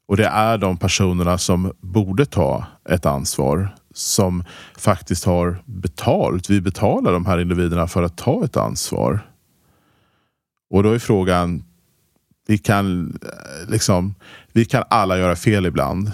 [0.07, 4.43] Och det är de personerna som borde ta ett ansvar som
[4.77, 6.49] faktiskt har betalt.
[6.49, 9.19] Vi betalar de här individerna för att ta ett ansvar.
[10.69, 11.63] Och då är frågan,
[12.47, 14.15] vi kan, eh, liksom,
[14.53, 16.11] vi kan alla göra fel ibland.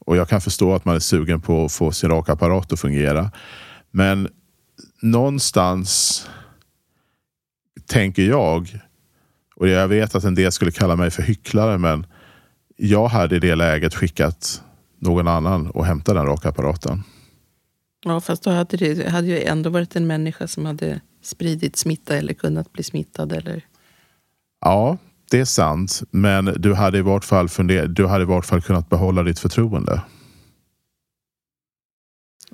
[0.00, 3.30] Och jag kan förstå att man är sugen på att få sin rakapparat att fungera.
[3.90, 4.28] Men
[5.02, 6.28] någonstans
[7.86, 8.80] tänker jag,
[9.56, 12.06] och jag vet att en del skulle kalla mig för hycklare, men
[12.76, 14.62] jag hade i det läget skickat
[14.98, 17.02] någon annan och hämta den rakapparaten.
[18.08, 22.16] Ja, fast då hade det hade ju ändå varit en människa som hade spridit smitta
[22.16, 23.32] eller kunnat bli smittad.
[23.32, 23.64] Eller?
[24.60, 24.98] Ja,
[25.30, 26.02] det är sant.
[26.10, 29.38] Men du hade i vart fall, funder- du hade i vart fall kunnat behålla ditt
[29.38, 30.02] förtroende.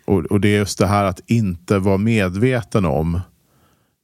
[0.04, 3.20] Och, och det är just det här att inte vara medveten om.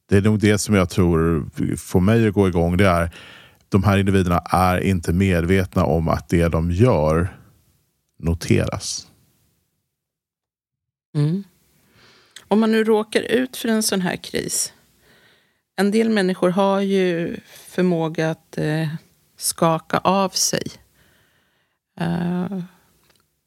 [0.09, 2.77] Det är nog det som jag tror får mig att gå igång.
[2.77, 3.11] Det är
[3.69, 7.37] de här individerna är inte medvetna om att det de gör
[8.19, 9.08] noteras.
[11.15, 11.43] Mm.
[12.47, 14.73] Om man nu råkar ut för en sån här kris.
[15.75, 18.87] En del människor har ju förmåga att eh,
[19.37, 20.63] skaka av sig.
[22.01, 22.63] Uh,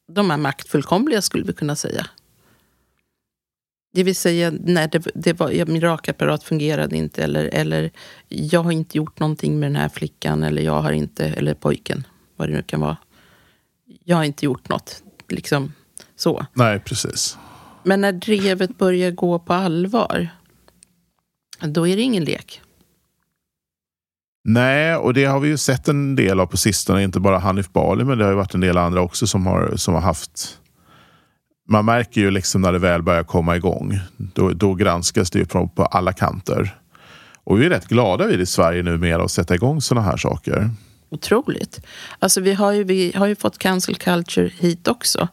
[0.08, 2.06] de är maktfullkomliga skulle vi kunna säga.
[3.94, 7.24] Det vill säga, nej, det, det var, min rakapparat fungerade inte.
[7.24, 7.90] Eller, eller
[8.28, 10.42] jag har inte gjort någonting med den här flickan.
[10.42, 12.96] Eller jag har inte, eller pojken, vad det nu kan vara.
[14.04, 15.02] Jag har inte gjort något.
[15.28, 15.72] Liksom
[16.16, 16.46] så.
[16.52, 17.38] Nej, precis.
[17.82, 20.28] Men när drevet börjar gå på allvar.
[21.60, 22.60] då är det ingen lek.
[24.44, 27.02] Nej, och det har vi ju sett en del av på sistone.
[27.02, 29.72] Inte bara Hanif Bali, men det har ju varit en del andra också som har,
[29.76, 30.58] som har haft...
[31.68, 33.98] Man märker ju liksom när det väl börjar komma igång.
[34.16, 36.78] Då, då granskas det ju på, på alla kanter.
[37.44, 40.70] Och vi är rätt glada vid i Sverige numera att sätta igång sådana här saker.
[41.12, 41.80] Otroligt.
[42.18, 45.28] Alltså vi har, ju, vi har ju fått cancel culture hit också.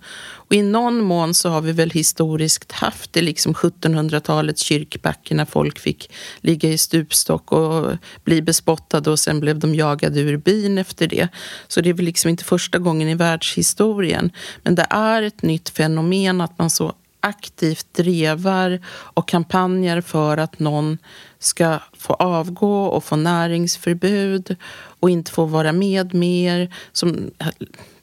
[0.50, 5.46] Och i någon mån så har vi väl historiskt haft det liksom 1700-talets kyrkbacke när
[5.46, 6.12] folk fick
[6.42, 7.92] ligga i stupstock och
[8.24, 11.28] bli bespottade och sen blev de jagade ur byn efter det.
[11.68, 14.32] Så det är väl liksom inte första gången i världshistorien.
[14.63, 20.60] Men det är ett nytt fenomen att man så aktivt drevar och kampanjer för att
[20.60, 20.98] någon
[21.40, 24.56] ska få avgå och få näringsförbud
[25.00, 26.76] och inte få vara med mer.
[26.92, 27.32] Som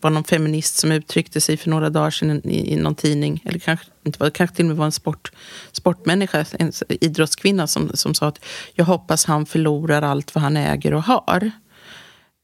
[0.00, 3.58] var någon feminist som uttryckte sig för några dagar sedan i, i någon tidning, eller
[3.58, 5.32] kanske inte var, kanske till och med var en sport,
[5.72, 10.94] sportmänniska, en idrottskvinna som, som sa att jag hoppas han förlorar allt vad han äger
[10.94, 11.50] och har.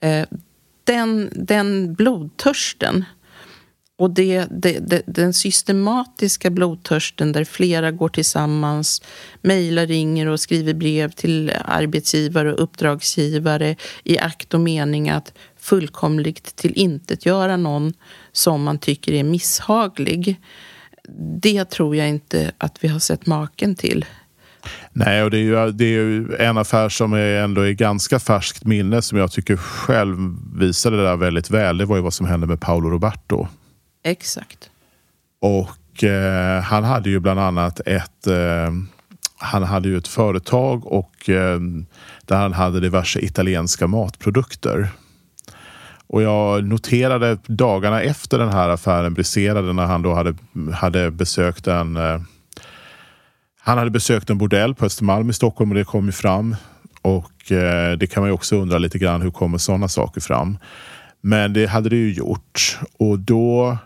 [0.02, 0.26] Eh,
[0.84, 3.04] den, den blodtörsten
[4.02, 9.02] och det, det, det, den systematiska blodtörsten där flera går tillsammans,
[9.42, 16.56] mejlar, ringer och skriver brev till arbetsgivare och uppdragsgivare i akt och mening att fullkomligt
[16.56, 17.92] tillintetgöra någon
[18.32, 20.40] som man tycker är misshaglig.
[21.42, 24.04] Det tror jag inte att vi har sett maken till.
[24.92, 28.18] Nej, och det är, ju, det är ju en affär som är ändå i ganska
[28.18, 30.16] färskt minne som jag tycker själv
[30.56, 31.78] visade det där väldigt väl.
[31.78, 33.48] Det var ju vad som hände med Paolo Roberto.
[34.02, 34.70] Exakt.
[35.40, 38.70] Och eh, han hade ju bland annat ett eh,
[39.36, 41.60] han hade ju ett företag och eh,
[42.26, 44.88] där han hade diverse italienska matprodukter.
[46.06, 50.34] Och jag noterade dagarna efter den här affären briserade när han då hade,
[50.74, 52.20] hade besökt en eh,
[53.64, 56.56] han hade besökt en bordell på Östermalm i Stockholm och det kom ju fram.
[57.02, 60.58] Och eh, det kan man ju också undra lite grann, hur kommer sådana saker fram?
[61.20, 63.78] Men det hade det ju gjort och då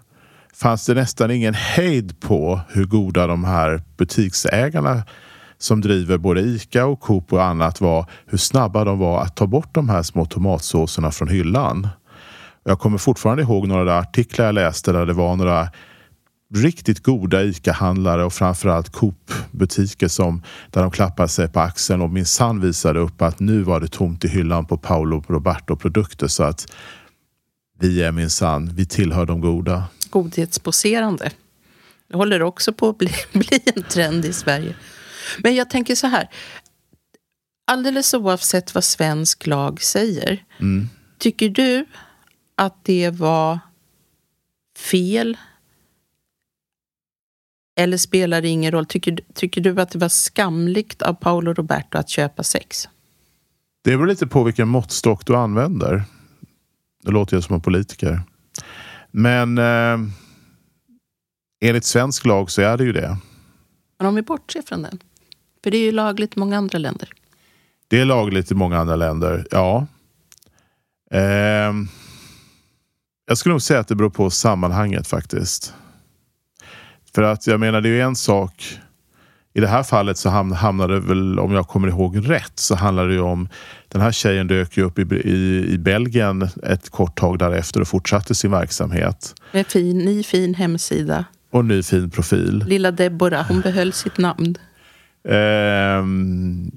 [0.56, 5.02] fanns det nästan ingen hejd på hur goda de här butiksägarna
[5.58, 8.10] som driver både ICA och Coop och annat var.
[8.26, 11.88] Hur snabba de var att ta bort de här små tomatsåserna från hyllan.
[12.64, 15.68] Jag kommer fortfarande ihåg några artiklar jag läste där det var några
[16.54, 22.60] riktigt goda ICA-handlare och framförallt Coop-butiker som där de klappade sig på axeln och minsann
[22.60, 26.72] visade upp att nu var det tomt i hyllan på Paolo Roberto-produkter så att
[27.80, 31.30] vi är minsann, vi tillhör de goda godhetsposerande.
[32.08, 34.74] Det håller också på att bli, bli en trend i Sverige.
[35.38, 36.30] Men jag tänker så här.
[37.66, 40.44] Alldeles oavsett vad svensk lag säger.
[40.60, 40.88] Mm.
[41.18, 41.86] Tycker du
[42.54, 43.58] att det var
[44.78, 45.36] fel?
[47.78, 48.86] Eller spelar det ingen roll?
[48.86, 52.88] Tycker, tycker du att det var skamligt av Paolo Roberto att köpa sex?
[53.84, 56.04] Det beror lite på vilken måttstock du använder.
[57.02, 58.20] Det låter jag som en politiker.
[59.18, 59.98] Men eh,
[61.60, 63.16] enligt svensk lag så är det ju det.
[63.98, 64.98] Men om vi bortser från den.
[65.64, 67.12] För det är ju lagligt i många andra länder.
[67.88, 69.86] Det är lagligt i många andra länder, ja.
[71.10, 71.72] Eh,
[73.26, 75.74] jag skulle nog säga att det beror på sammanhanget faktiskt.
[77.14, 78.78] För att jag menar, det är ju en sak
[79.56, 83.08] i det här fallet så hamnade det väl, om jag kommer ihåg rätt, så handlar
[83.08, 83.48] det ju om
[83.88, 87.88] den här tjejen dök ju upp i, i, i Belgien ett kort tag därefter och
[87.88, 89.34] fortsatte sin verksamhet.
[89.52, 91.24] Med fin, ny fin hemsida.
[91.50, 92.64] Och ny fin profil.
[92.66, 94.58] Lilla Deborah, hon behöll sitt namn.
[95.28, 96.70] Um,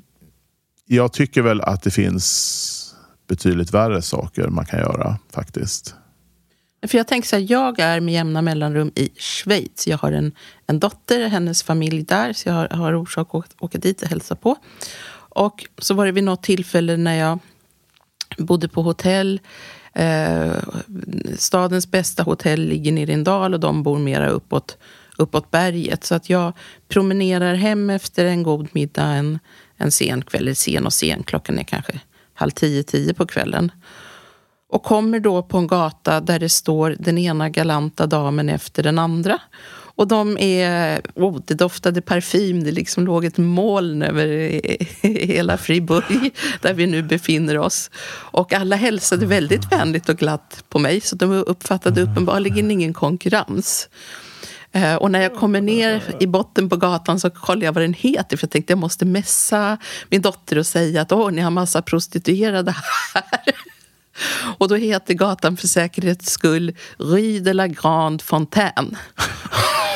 [0.86, 2.96] jag tycker väl att det finns
[3.28, 5.96] betydligt värre saker man kan göra faktiskt.
[6.88, 9.88] För jag tänker så här, jag är med jämna mellanrum i Schweiz.
[9.88, 10.32] Jag har en,
[10.68, 14.36] en dotter, hennes familj där, så jag har, har orsak att åka dit och hälsa
[14.36, 14.56] på.
[15.30, 17.40] Och så var det vid något tillfälle när jag
[18.38, 19.42] bodde på hotell.
[19.94, 20.52] Eh,
[21.38, 24.78] stadens bästa hotell ligger nere i en dal och de bor mera uppåt,
[25.18, 26.04] uppåt berget.
[26.04, 26.54] Så att jag
[26.88, 29.40] promenerar hem efter en god middag en,
[29.78, 30.42] en sen kväll.
[30.42, 32.00] Eller sen och sen, klockan är kanske
[32.34, 33.72] halv tio, tio på kvällen.
[34.70, 39.00] Och kommer då på en gata där det står den ena galanta damen efter den
[39.00, 39.40] andra.
[40.00, 44.28] Och de är, oh, det doftade parfym, det liksom låg ett moln över
[45.08, 47.92] hela Fribourg där vi nu befinner oss.
[48.32, 53.90] Och alla hälsade väldigt vänligt och glatt på mig så de uppfattade uppenbarligen ingen konkurrens.
[54.72, 57.94] Eh, och när jag kommer ner i botten på gatan så kollar jag vad den
[57.94, 59.78] heter för jag tänkte jag måste messa
[60.10, 62.72] min dotter och säga att åh, ni har massa prostituerade
[63.14, 63.24] här.
[64.58, 68.98] Och då heter gatan för säkerhets skull Rue de la Grande Fontaine.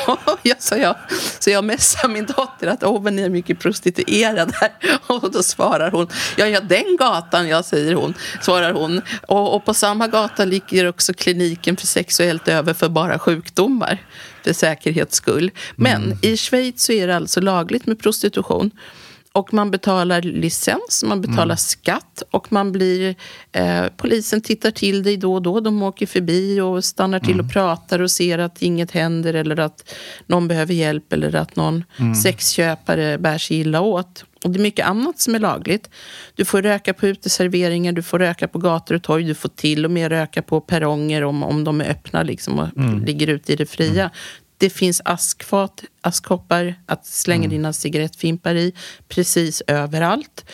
[0.43, 0.95] ja, så, jag,
[1.39, 4.71] så jag messar min dotter att åh, men ni är mycket prostituerade här.
[5.07, 9.01] Och då svarar hon, ja, ja, den gatan, ja, säger hon, svarar hon.
[9.28, 14.05] Och, och på samma gata ligger också kliniken för sexuellt överförbara sjukdomar,
[14.43, 15.51] för säkerhets skull.
[15.76, 16.17] Men mm.
[16.21, 18.71] i Schweiz så är det alltså lagligt med prostitution.
[19.36, 21.57] Och man betalar licens, man betalar mm.
[21.57, 23.15] skatt och man blir...
[23.51, 25.59] Eh, polisen tittar till dig då och då.
[25.59, 27.45] De åker förbi och stannar till mm.
[27.45, 29.95] och pratar och ser att inget händer eller att
[30.27, 32.15] någon behöver hjälp eller att någon mm.
[32.15, 34.25] sexköpare bär sig illa åt.
[34.43, 35.89] Och det är mycket annat som är lagligt.
[36.36, 39.23] Du får röka på uteserveringar, du får röka på gator och torg.
[39.23, 42.77] Du får till och med röka på perronger om, om de är öppna liksom, och
[42.77, 43.05] mm.
[43.05, 44.09] ligger ute i det fria.
[44.64, 47.49] Det finns askfat, askkoppar att slänga mm.
[47.49, 48.74] dina cigarettfimpar i
[49.07, 50.45] precis överallt.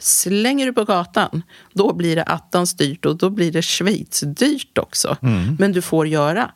[0.00, 1.42] Slänger du på gatan,
[1.72, 5.16] då blir det attans dyrt och då blir det Schweiz dyrt också.
[5.22, 5.56] Mm.
[5.58, 6.50] Men du får göra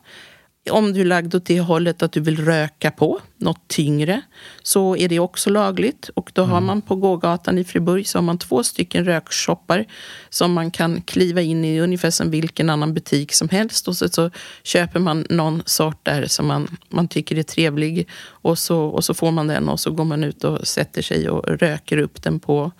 [0.71, 4.21] om du är lagd åt det hållet att du vill röka på något tyngre
[4.61, 6.09] så är det också lagligt.
[6.13, 6.67] Och då har mm.
[6.67, 9.85] man på gågatan i Friburg så har man två stycken rökshoppar
[10.29, 13.87] som man kan kliva in i ungefär som vilken annan butik som helst.
[13.87, 14.31] Och så, så
[14.63, 19.13] köper man någon sort där som man, man tycker är trevlig och så, och så
[19.13, 22.39] får man den och så går man ut och sätter sig och röker upp den
[22.39, 22.71] på,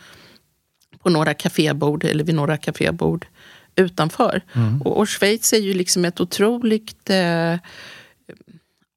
[1.00, 3.26] på några kafébord eller vid några kafébord
[3.76, 4.42] utanför.
[4.54, 4.82] Mm.
[4.82, 7.56] Och, och, Schweiz är ju liksom ett otroligt eh,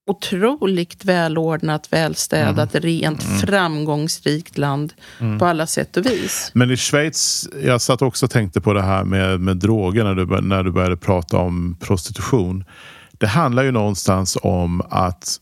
[0.06, 2.82] otroligt välordnat, välstädat, mm.
[2.82, 3.38] rent, mm.
[3.38, 5.38] framgångsrikt land mm.
[5.38, 6.50] på alla sätt och vis.
[6.54, 10.14] Men i Schweiz, jag satt också och tänkte på det här med, med droger när
[10.14, 12.64] du, när du började prata om prostitution.
[13.12, 15.40] Det handlar ju någonstans om att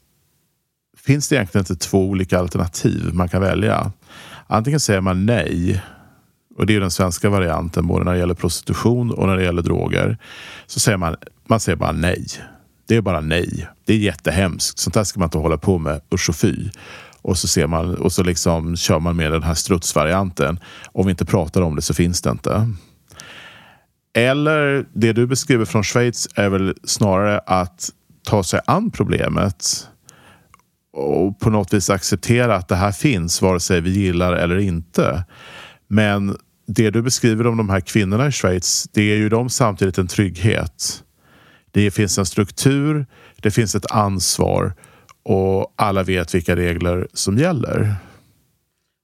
[0.96, 3.92] finns det egentligen inte två olika alternativ man kan välja?
[4.46, 5.82] Antingen säger man nej
[6.56, 9.62] och det är den svenska varianten både när det gäller prostitution och när det gäller
[9.62, 10.18] droger.
[10.66, 11.16] Så säger man,
[11.48, 12.26] man säger bara nej.
[12.88, 13.68] Det är bara nej.
[13.84, 14.78] Det är jättehemskt.
[14.78, 16.00] Sånt där ska man inte hålla på med.
[16.14, 16.70] Usch och fy.
[17.22, 20.60] Och så, ser man, och så liksom kör man med den här strutsvarianten.
[20.92, 22.70] Om vi inte pratar om det så finns det inte.
[24.16, 27.90] Eller det du beskriver från Schweiz är väl snarare att
[28.22, 29.88] ta sig an problemet
[30.92, 35.24] och på något vis acceptera att det här finns vare sig vi gillar eller inte.
[35.88, 36.36] Men
[36.66, 40.06] det du beskriver om de här kvinnorna i Schweiz, det är ju de samtidigt en
[40.06, 41.04] trygghet.
[41.70, 43.06] Det finns en struktur,
[43.36, 44.72] det finns ett ansvar
[45.22, 47.96] och alla vet vilka regler som gäller.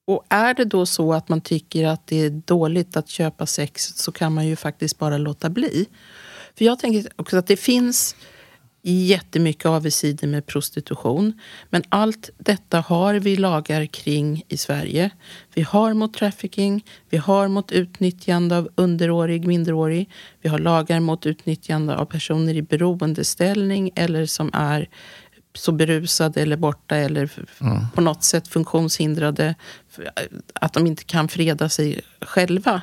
[0.07, 3.93] Och är det då så att man tycker att det är dåligt att köpa sex
[3.97, 5.87] så kan man ju faktiskt bara låta bli.
[6.59, 8.17] För jag tänker också att det finns
[8.83, 11.33] jättemycket avigsidor med prostitution.
[11.71, 15.11] Men allt detta har vi lagar kring i Sverige.
[15.55, 20.11] Vi har mot trafficking, vi har mot utnyttjande av underårig, minderårig.
[20.41, 24.89] Vi har lagar mot utnyttjande av personer i beroendeställning eller som är
[25.55, 27.87] så berusade eller borta eller mm.
[27.95, 29.55] på något sätt funktionshindrade
[30.55, 32.83] att de inte kan freda sig själva.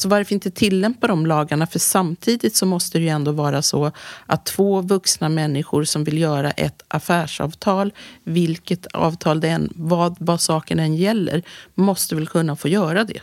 [0.00, 1.66] Så varför inte tillämpa de lagarna?
[1.66, 3.92] För samtidigt så måste det ju ändå vara så
[4.26, 7.92] att två vuxna människor som vill göra ett affärsavtal,
[8.24, 11.42] vilket avtal det än, vad, vad saken än gäller,
[11.74, 13.20] måste väl kunna få göra det.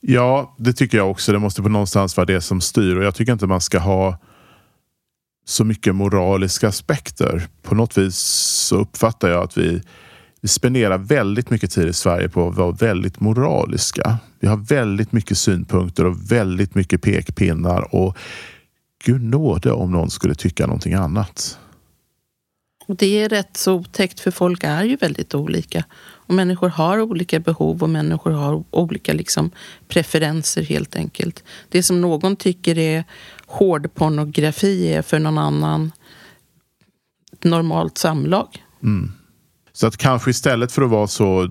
[0.00, 1.32] Ja, det tycker jag också.
[1.32, 4.18] Det måste på någonstans vara det som styr och jag tycker inte man ska ha
[5.44, 7.48] så mycket moraliska aspekter.
[7.62, 8.16] På något vis
[8.68, 9.82] så uppfattar jag att vi
[10.42, 14.18] vi spenderar väldigt mycket tid i Sverige på att vara väldigt moraliska.
[14.40, 18.16] Vi har väldigt mycket synpunkter och väldigt mycket pekpinnar och
[19.04, 21.58] gud nåde om någon skulle tycka någonting annat.
[22.86, 25.84] Det är rätt så otäckt för folk är ju väldigt olika.
[26.00, 29.50] Och människor har olika behov och människor har olika liksom,
[29.88, 31.44] preferenser helt enkelt.
[31.68, 33.04] Det som någon tycker är
[33.46, 35.92] hård pornografi är för någon annan
[37.42, 38.64] normalt samlag.
[38.82, 39.12] Mm.
[39.72, 41.48] Så att kanske istället för att vara så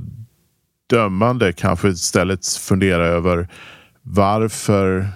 [0.90, 3.50] dömande kanske istället fundera över
[4.02, 5.08] varför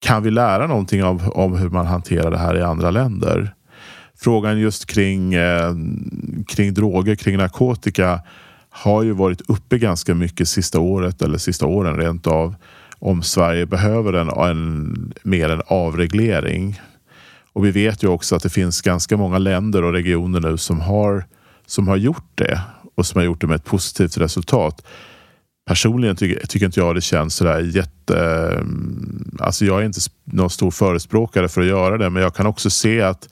[0.00, 3.54] kan vi lära någonting av, om hur man hanterar det här i andra länder?
[4.16, 5.74] Frågan just kring, eh,
[6.46, 8.20] kring droger, kring narkotika
[8.70, 12.54] har ju varit uppe ganska mycket sista året eller sista åren rent av.
[12.98, 16.80] Om Sverige behöver en, en mer en avreglering.
[17.54, 20.80] Och vi vet ju också att det finns ganska många länder och regioner nu som
[20.80, 21.24] har,
[21.66, 22.60] som har gjort det
[22.94, 24.86] och som har gjort det med ett positivt resultat.
[25.66, 28.18] Personligen tycker, tycker inte jag det känns sådär jätte...
[28.60, 32.46] Mm, alltså jag är inte någon stor förespråkare för att göra det, men jag kan
[32.46, 33.28] också se att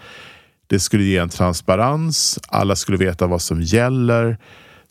[0.66, 2.38] det skulle ge en transparens.
[2.48, 4.38] Alla skulle veta vad som gäller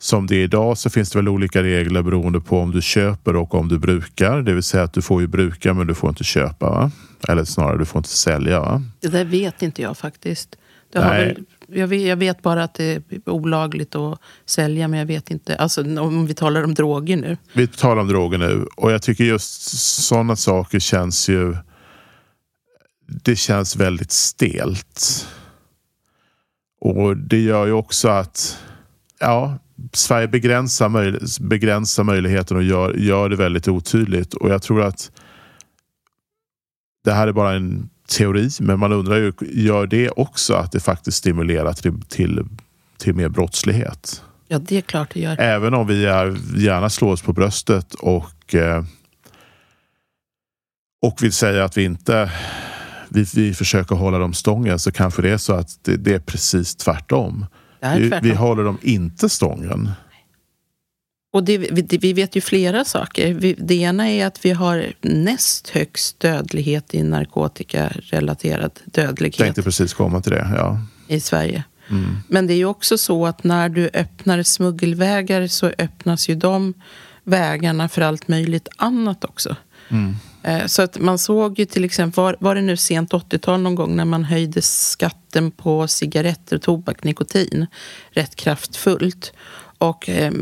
[0.02, 3.36] som det är idag så finns det väl olika regler beroende på om du köper
[3.36, 4.42] och om du brukar.
[4.42, 6.70] Det vill säga att du får ju bruka men du får inte köpa.
[6.70, 6.90] Va?
[7.28, 8.60] Eller snarare du får inte sälja.
[8.60, 8.82] Va?
[9.00, 10.56] Det där vet inte jag faktiskt.
[10.92, 15.30] Väl, jag, vet, jag vet bara att det är olagligt att sälja men jag vet
[15.30, 15.56] inte.
[15.56, 17.36] Alltså om vi talar om droger nu.
[17.52, 19.62] Vi talar om droger nu och jag tycker just
[20.02, 21.56] sådana saker känns ju...
[23.06, 25.26] Det känns väldigt stelt.
[26.80, 28.58] Och det gör ju också att
[29.20, 29.58] ja,
[29.92, 34.34] Sverige begränsar, möj begränsar möjligheten och gör, gör det väldigt otydligt.
[34.34, 35.10] Och jag tror att
[37.04, 40.80] det här är bara en teori, men man undrar ju, gör det också att det
[40.80, 42.44] faktiskt stimulerar till, till,
[42.98, 44.22] till mer brottslighet?
[44.48, 45.40] Ja, det är klart det gör.
[45.40, 48.84] Även om vi är, gärna slår oss på bröstet och, eh,
[51.02, 52.30] och vill säga att vi inte
[53.12, 56.18] vi, vi försöker hålla dem stången så kanske det är så att det, det är
[56.18, 57.46] precis tvärtom.
[57.82, 59.90] Det Vi, vi håller dem inte stången.
[61.32, 63.34] Och det, vi, vi vet ju flera saker.
[63.34, 69.94] Vi, det ena är att vi har näst högst dödlighet i narkotikarelaterad dödlighet Tänkte precis
[69.94, 70.52] komma till det.
[70.56, 70.80] Ja.
[71.08, 71.64] i Sverige.
[72.28, 76.74] Men det är ju också så att när du öppnar smuggelvägar så öppnas ju de
[77.24, 79.56] vägarna för allt möjligt annat också.
[80.42, 83.74] Eh, Så att man såg ju till exempel, var, var det nu sent 80-tal någon
[83.74, 87.66] gång när man höjde skatten på cigaretter, tobak, nikotin
[88.10, 89.32] rätt kraftfullt.
[89.78, 90.32] Och eh,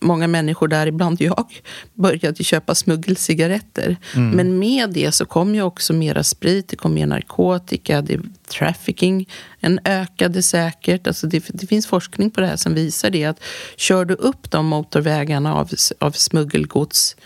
[0.00, 1.62] många människor, däribland jag,
[1.94, 3.96] började köpa smuggelcigaretter.
[4.34, 8.20] Men med det så kom ju också mera sprit, det kom mer narkotika, det,
[8.58, 9.28] trafficking
[9.60, 11.06] en ökade säkert.
[11.06, 13.40] Alltså det, det finns forskning på det här som visar det att
[13.76, 17.16] kör du upp de motorvägarna av, av smuggelgods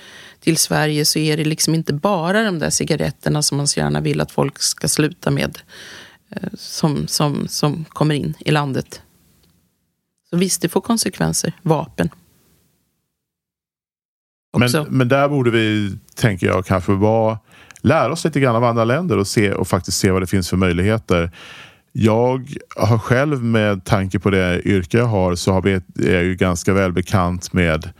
[0.41, 4.01] till Sverige så är det liksom inte bara de där cigaretterna som man så gärna
[4.01, 5.59] vill att folk ska sluta med
[6.31, 9.03] eh, som, som, som kommer in i landet.
[10.31, 11.53] Så visst, det får konsekvenser.
[11.63, 12.11] Vapen.
[14.57, 14.87] Men, Också.
[14.91, 17.39] men där borde vi, tänker jag, kanske vara,
[17.81, 20.51] lära oss lite grann av andra länder och, se, och faktiskt se vad det finns
[20.51, 21.31] för möjligheter.
[21.93, 26.25] Jag har själv med tanke på det yrke jag har så har vi, är jag
[26.25, 27.91] ju ganska väl bekant med,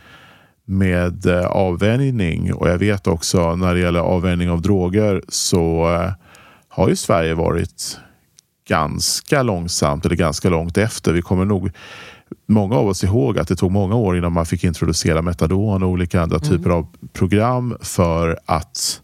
[0.69, 6.11] med eh, avvänjning och jag vet också när det gäller avvänjning av droger så eh,
[6.67, 7.99] har ju Sverige varit
[8.67, 11.13] ganska långsamt eller ganska långt efter.
[11.13, 11.71] Vi kommer nog
[12.45, 15.89] många av oss ihåg att det tog många år innan man fick introducera metadon och
[15.89, 19.01] olika andra typer av program för att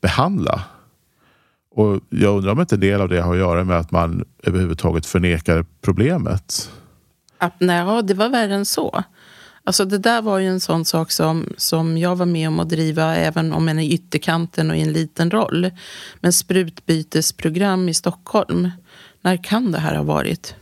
[0.00, 0.62] behandla.
[1.74, 4.24] Och jag undrar om inte en del av det har att göra med att man
[4.42, 6.70] överhuvudtaget förnekar problemet.
[7.38, 9.02] Att, nej, det var värre än så.
[9.66, 12.68] Alltså det där var ju en sån sak som, som jag var med om att
[12.68, 15.70] driva även om en i ytterkanten och i en liten roll.
[16.20, 18.70] Men sprutbytesprogram i Stockholm.
[19.20, 20.54] När kan det här ha varit?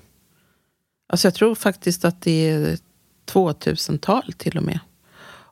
[1.09, 2.79] Alltså jag tror faktiskt att det är
[3.33, 4.81] 2000-tal till och med.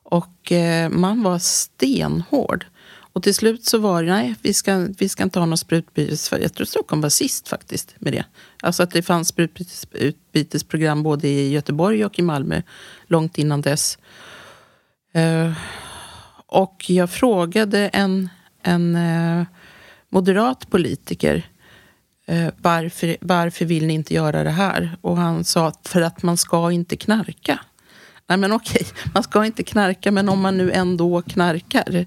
[0.03, 2.65] Och eh, man var stenhård.
[3.13, 6.31] Och till slut så var det, nej, vi ska, vi ska inte ha något sprutbytes.
[6.31, 8.25] Jag tror Stockholm var sist faktiskt med det.
[8.61, 12.61] Alltså att det fanns sprutbytesprogram både i Göteborg och i Malmö
[13.07, 13.97] långt innan dess.
[15.13, 15.51] Eh,
[16.47, 18.29] och jag frågade en,
[18.61, 19.45] en eh,
[20.09, 21.43] moderat politiker
[22.25, 24.97] eh, varför, varför vill ni inte göra det här?
[25.01, 27.59] Och han sa att för att man ska inte knarka.
[28.27, 32.05] Nej men okej, man ska inte knarka men om man nu ändå knarkar.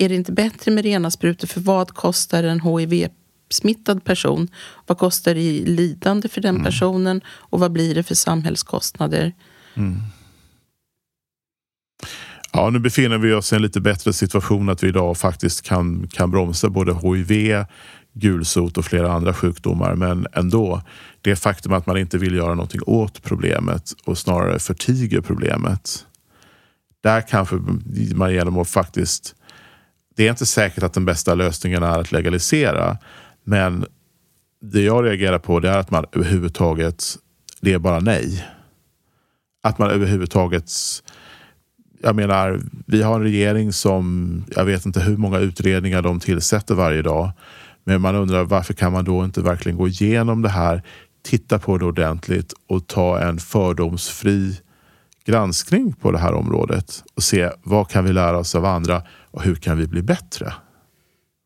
[0.00, 1.48] Är det inte bättre med rena sprutor?
[1.48, 4.48] För vad kostar en HIV-smittad person?
[4.86, 7.20] Vad kostar det i lidande för den personen?
[7.26, 9.32] Och vad blir det för samhällskostnader?
[12.52, 16.08] Ja, nu befinner vi oss i en lite bättre situation att vi idag faktiskt kan,
[16.08, 17.64] kan bromsa både HIV,
[18.12, 19.94] gulsot och flera andra sjukdomar.
[19.94, 20.82] Men ändå,
[21.20, 26.06] det faktum att man inte vill göra någonting åt problemet och snarare förtiger problemet.
[27.02, 27.56] Där kanske
[28.14, 29.34] man genom att faktiskt...
[30.18, 32.98] Det är inte säkert att den bästa lösningen är att legalisera.
[33.44, 33.86] Men
[34.60, 37.04] det jag reagerar på det är att man överhuvudtaget...
[37.60, 38.46] Det är bara nej.
[39.62, 40.70] Att man överhuvudtaget
[42.02, 46.74] jag menar, vi har en regering som, jag vet inte hur många utredningar de tillsätter
[46.74, 47.30] varje dag.
[47.84, 50.82] Men man undrar varför kan man då inte verkligen gå igenom det här,
[51.24, 54.56] titta på det ordentligt och ta en fördomsfri
[55.24, 59.42] granskning på det här området och se vad kan vi lära oss av andra och
[59.42, 60.52] hur kan vi bli bättre?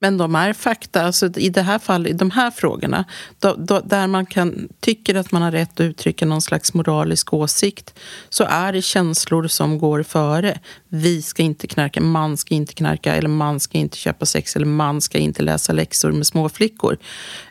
[0.02, 1.02] Men de är fakta.
[1.02, 3.04] Alltså I det här fallet, i de här frågorna,
[3.38, 7.32] då, då, där man kan, tycker att man har rätt att uttrycka någon slags moralisk
[7.32, 7.94] åsikt,
[8.28, 10.60] så är det känslor som går före.
[10.88, 14.66] Vi ska inte knarka, man ska inte knarka, eller man ska inte köpa sex, eller
[14.66, 16.98] man ska inte läsa läxor med småflickor.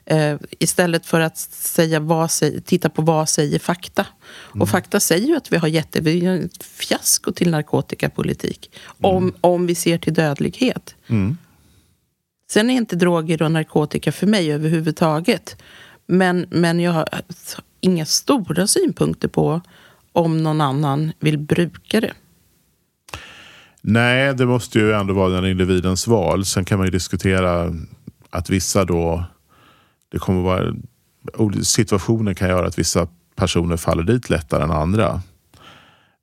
[0.05, 2.29] Eh, istället för att säga vad,
[2.65, 4.05] titta på vad säger fakta.
[4.51, 4.61] Mm.
[4.61, 8.71] Och fakta säger ju att vi har jätte, vi har ett fiasko till narkotikapolitik.
[8.99, 9.15] Mm.
[9.15, 10.95] Om, om vi ser till dödlighet.
[11.07, 11.37] Mm.
[12.51, 15.61] Sen är inte droger och narkotika för mig överhuvudtaget.
[16.05, 19.61] Men, men jag har alltså inga stora synpunkter på
[20.11, 22.13] om någon annan vill bruka det.
[23.81, 26.45] Nej, det måste ju ändå vara den individens val.
[26.45, 27.75] Sen kan man ju diskutera
[28.29, 29.23] att vissa då...
[30.11, 30.73] Det kommer vara,
[31.63, 35.21] situationen kan göra att vissa personer faller dit lättare än andra.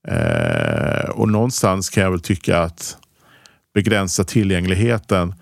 [0.09, 2.97] Eh, och någonstans kan jag väl tycka att
[3.75, 5.35] begränsa tillgängligheten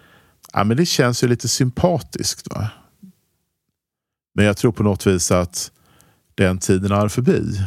[0.56, 2.54] ja, men det känns ju lite sympatiskt.
[2.54, 2.68] Va?
[4.34, 5.70] Men jag tror på något vis att
[6.34, 7.60] den tiden är förbi.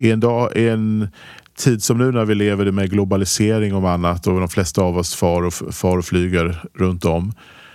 [0.00, 1.08] I en, dag, i en
[1.56, 5.14] tid som nu när vi lever med globalisering och annat och de flesta av oss
[5.14, 7.32] far och, far och flyger runt om.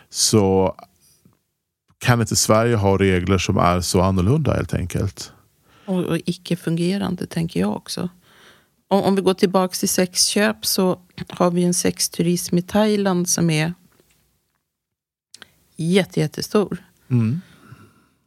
[0.10, 0.76] Så
[2.00, 5.34] kan inte Sverige ha regler som är så annorlunda helt enkelt.
[5.86, 8.10] Och, och icke-fungerande tänker jag också.
[8.88, 13.50] Om, om vi går tillbaka till sexköp så har vi en sexturism i Thailand som
[13.50, 13.74] är
[15.76, 16.78] jätte, jättestor.
[17.10, 17.42] Mm.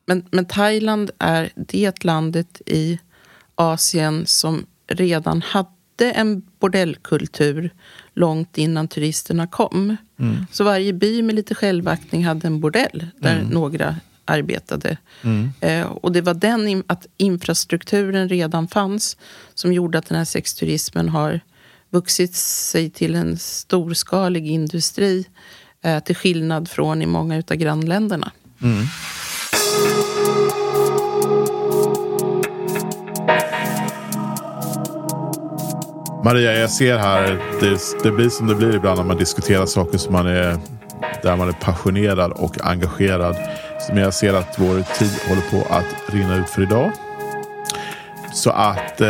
[0.07, 2.99] Men, men Thailand är det landet i
[3.55, 7.70] Asien som redan hade en bordellkultur
[8.14, 9.97] långt innan turisterna kom.
[10.18, 10.47] Mm.
[10.51, 13.49] Så varje by med lite självaktning hade en bordell där mm.
[13.49, 14.97] några arbetade.
[15.22, 15.53] Mm.
[15.61, 19.16] Eh, och det var den, att infrastrukturen redan fanns
[19.55, 21.40] som gjorde att den här sexturismen har
[21.95, 25.26] vuxit sig till en storskalig industri
[25.84, 28.32] eh, till skillnad från i många av grannländerna.
[28.62, 28.86] Mm.
[36.24, 37.22] Maria, jag ser här,
[37.61, 40.59] det, det blir som det blir ibland när man diskuterar saker som man är,
[41.22, 43.36] där man är passionerad och engagerad.
[43.88, 46.92] Men jag ser att vår tid håller på att rinna ut för idag.
[48.35, 49.07] Så att eh,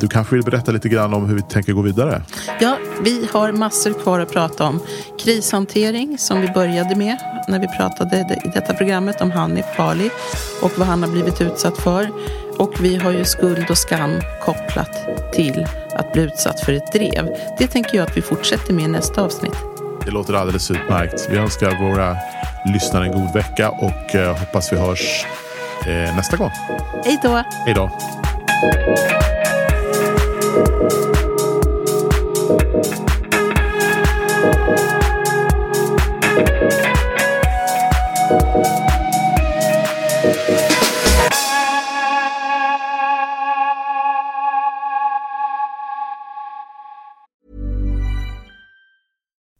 [0.00, 2.22] du kanske vill berätta lite grann om hur vi tänker gå vidare?
[2.60, 4.80] Ja, vi har massor kvar att prata om.
[5.18, 7.16] Krishantering som vi började med
[7.48, 10.10] när vi pratade i detta programmet om Hanif Bali
[10.62, 12.10] och vad han har blivit utsatt för.
[12.58, 14.10] Och vi har ju skuld och skam
[14.42, 14.90] kopplat
[15.32, 17.28] till att bli utsatt för ett drev.
[17.58, 19.56] Det tänker jag att vi fortsätter med i nästa avsnitt.
[20.04, 21.28] Det låter alldeles utmärkt.
[21.30, 22.16] Vi önskar våra
[22.72, 25.26] lyssnare en god vecka och eh, hoppas vi hörs
[25.86, 26.50] eh, nästa gång.
[27.04, 27.42] Hej då!
[27.66, 27.90] Hej då!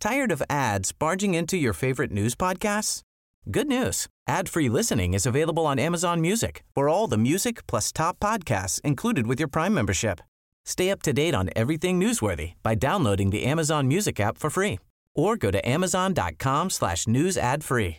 [0.00, 3.02] Tired of ads barging into your favorite news podcasts?
[3.51, 4.09] Good news.
[4.26, 9.26] Ad-free listening is available on Amazon Music for all the music plus top podcasts included
[9.26, 10.20] with your Prime membership.
[10.66, 14.78] Stay up to date on everything newsworthy by downloading the Amazon Music app for free
[15.14, 17.99] or go to amazon.com slash news ad free.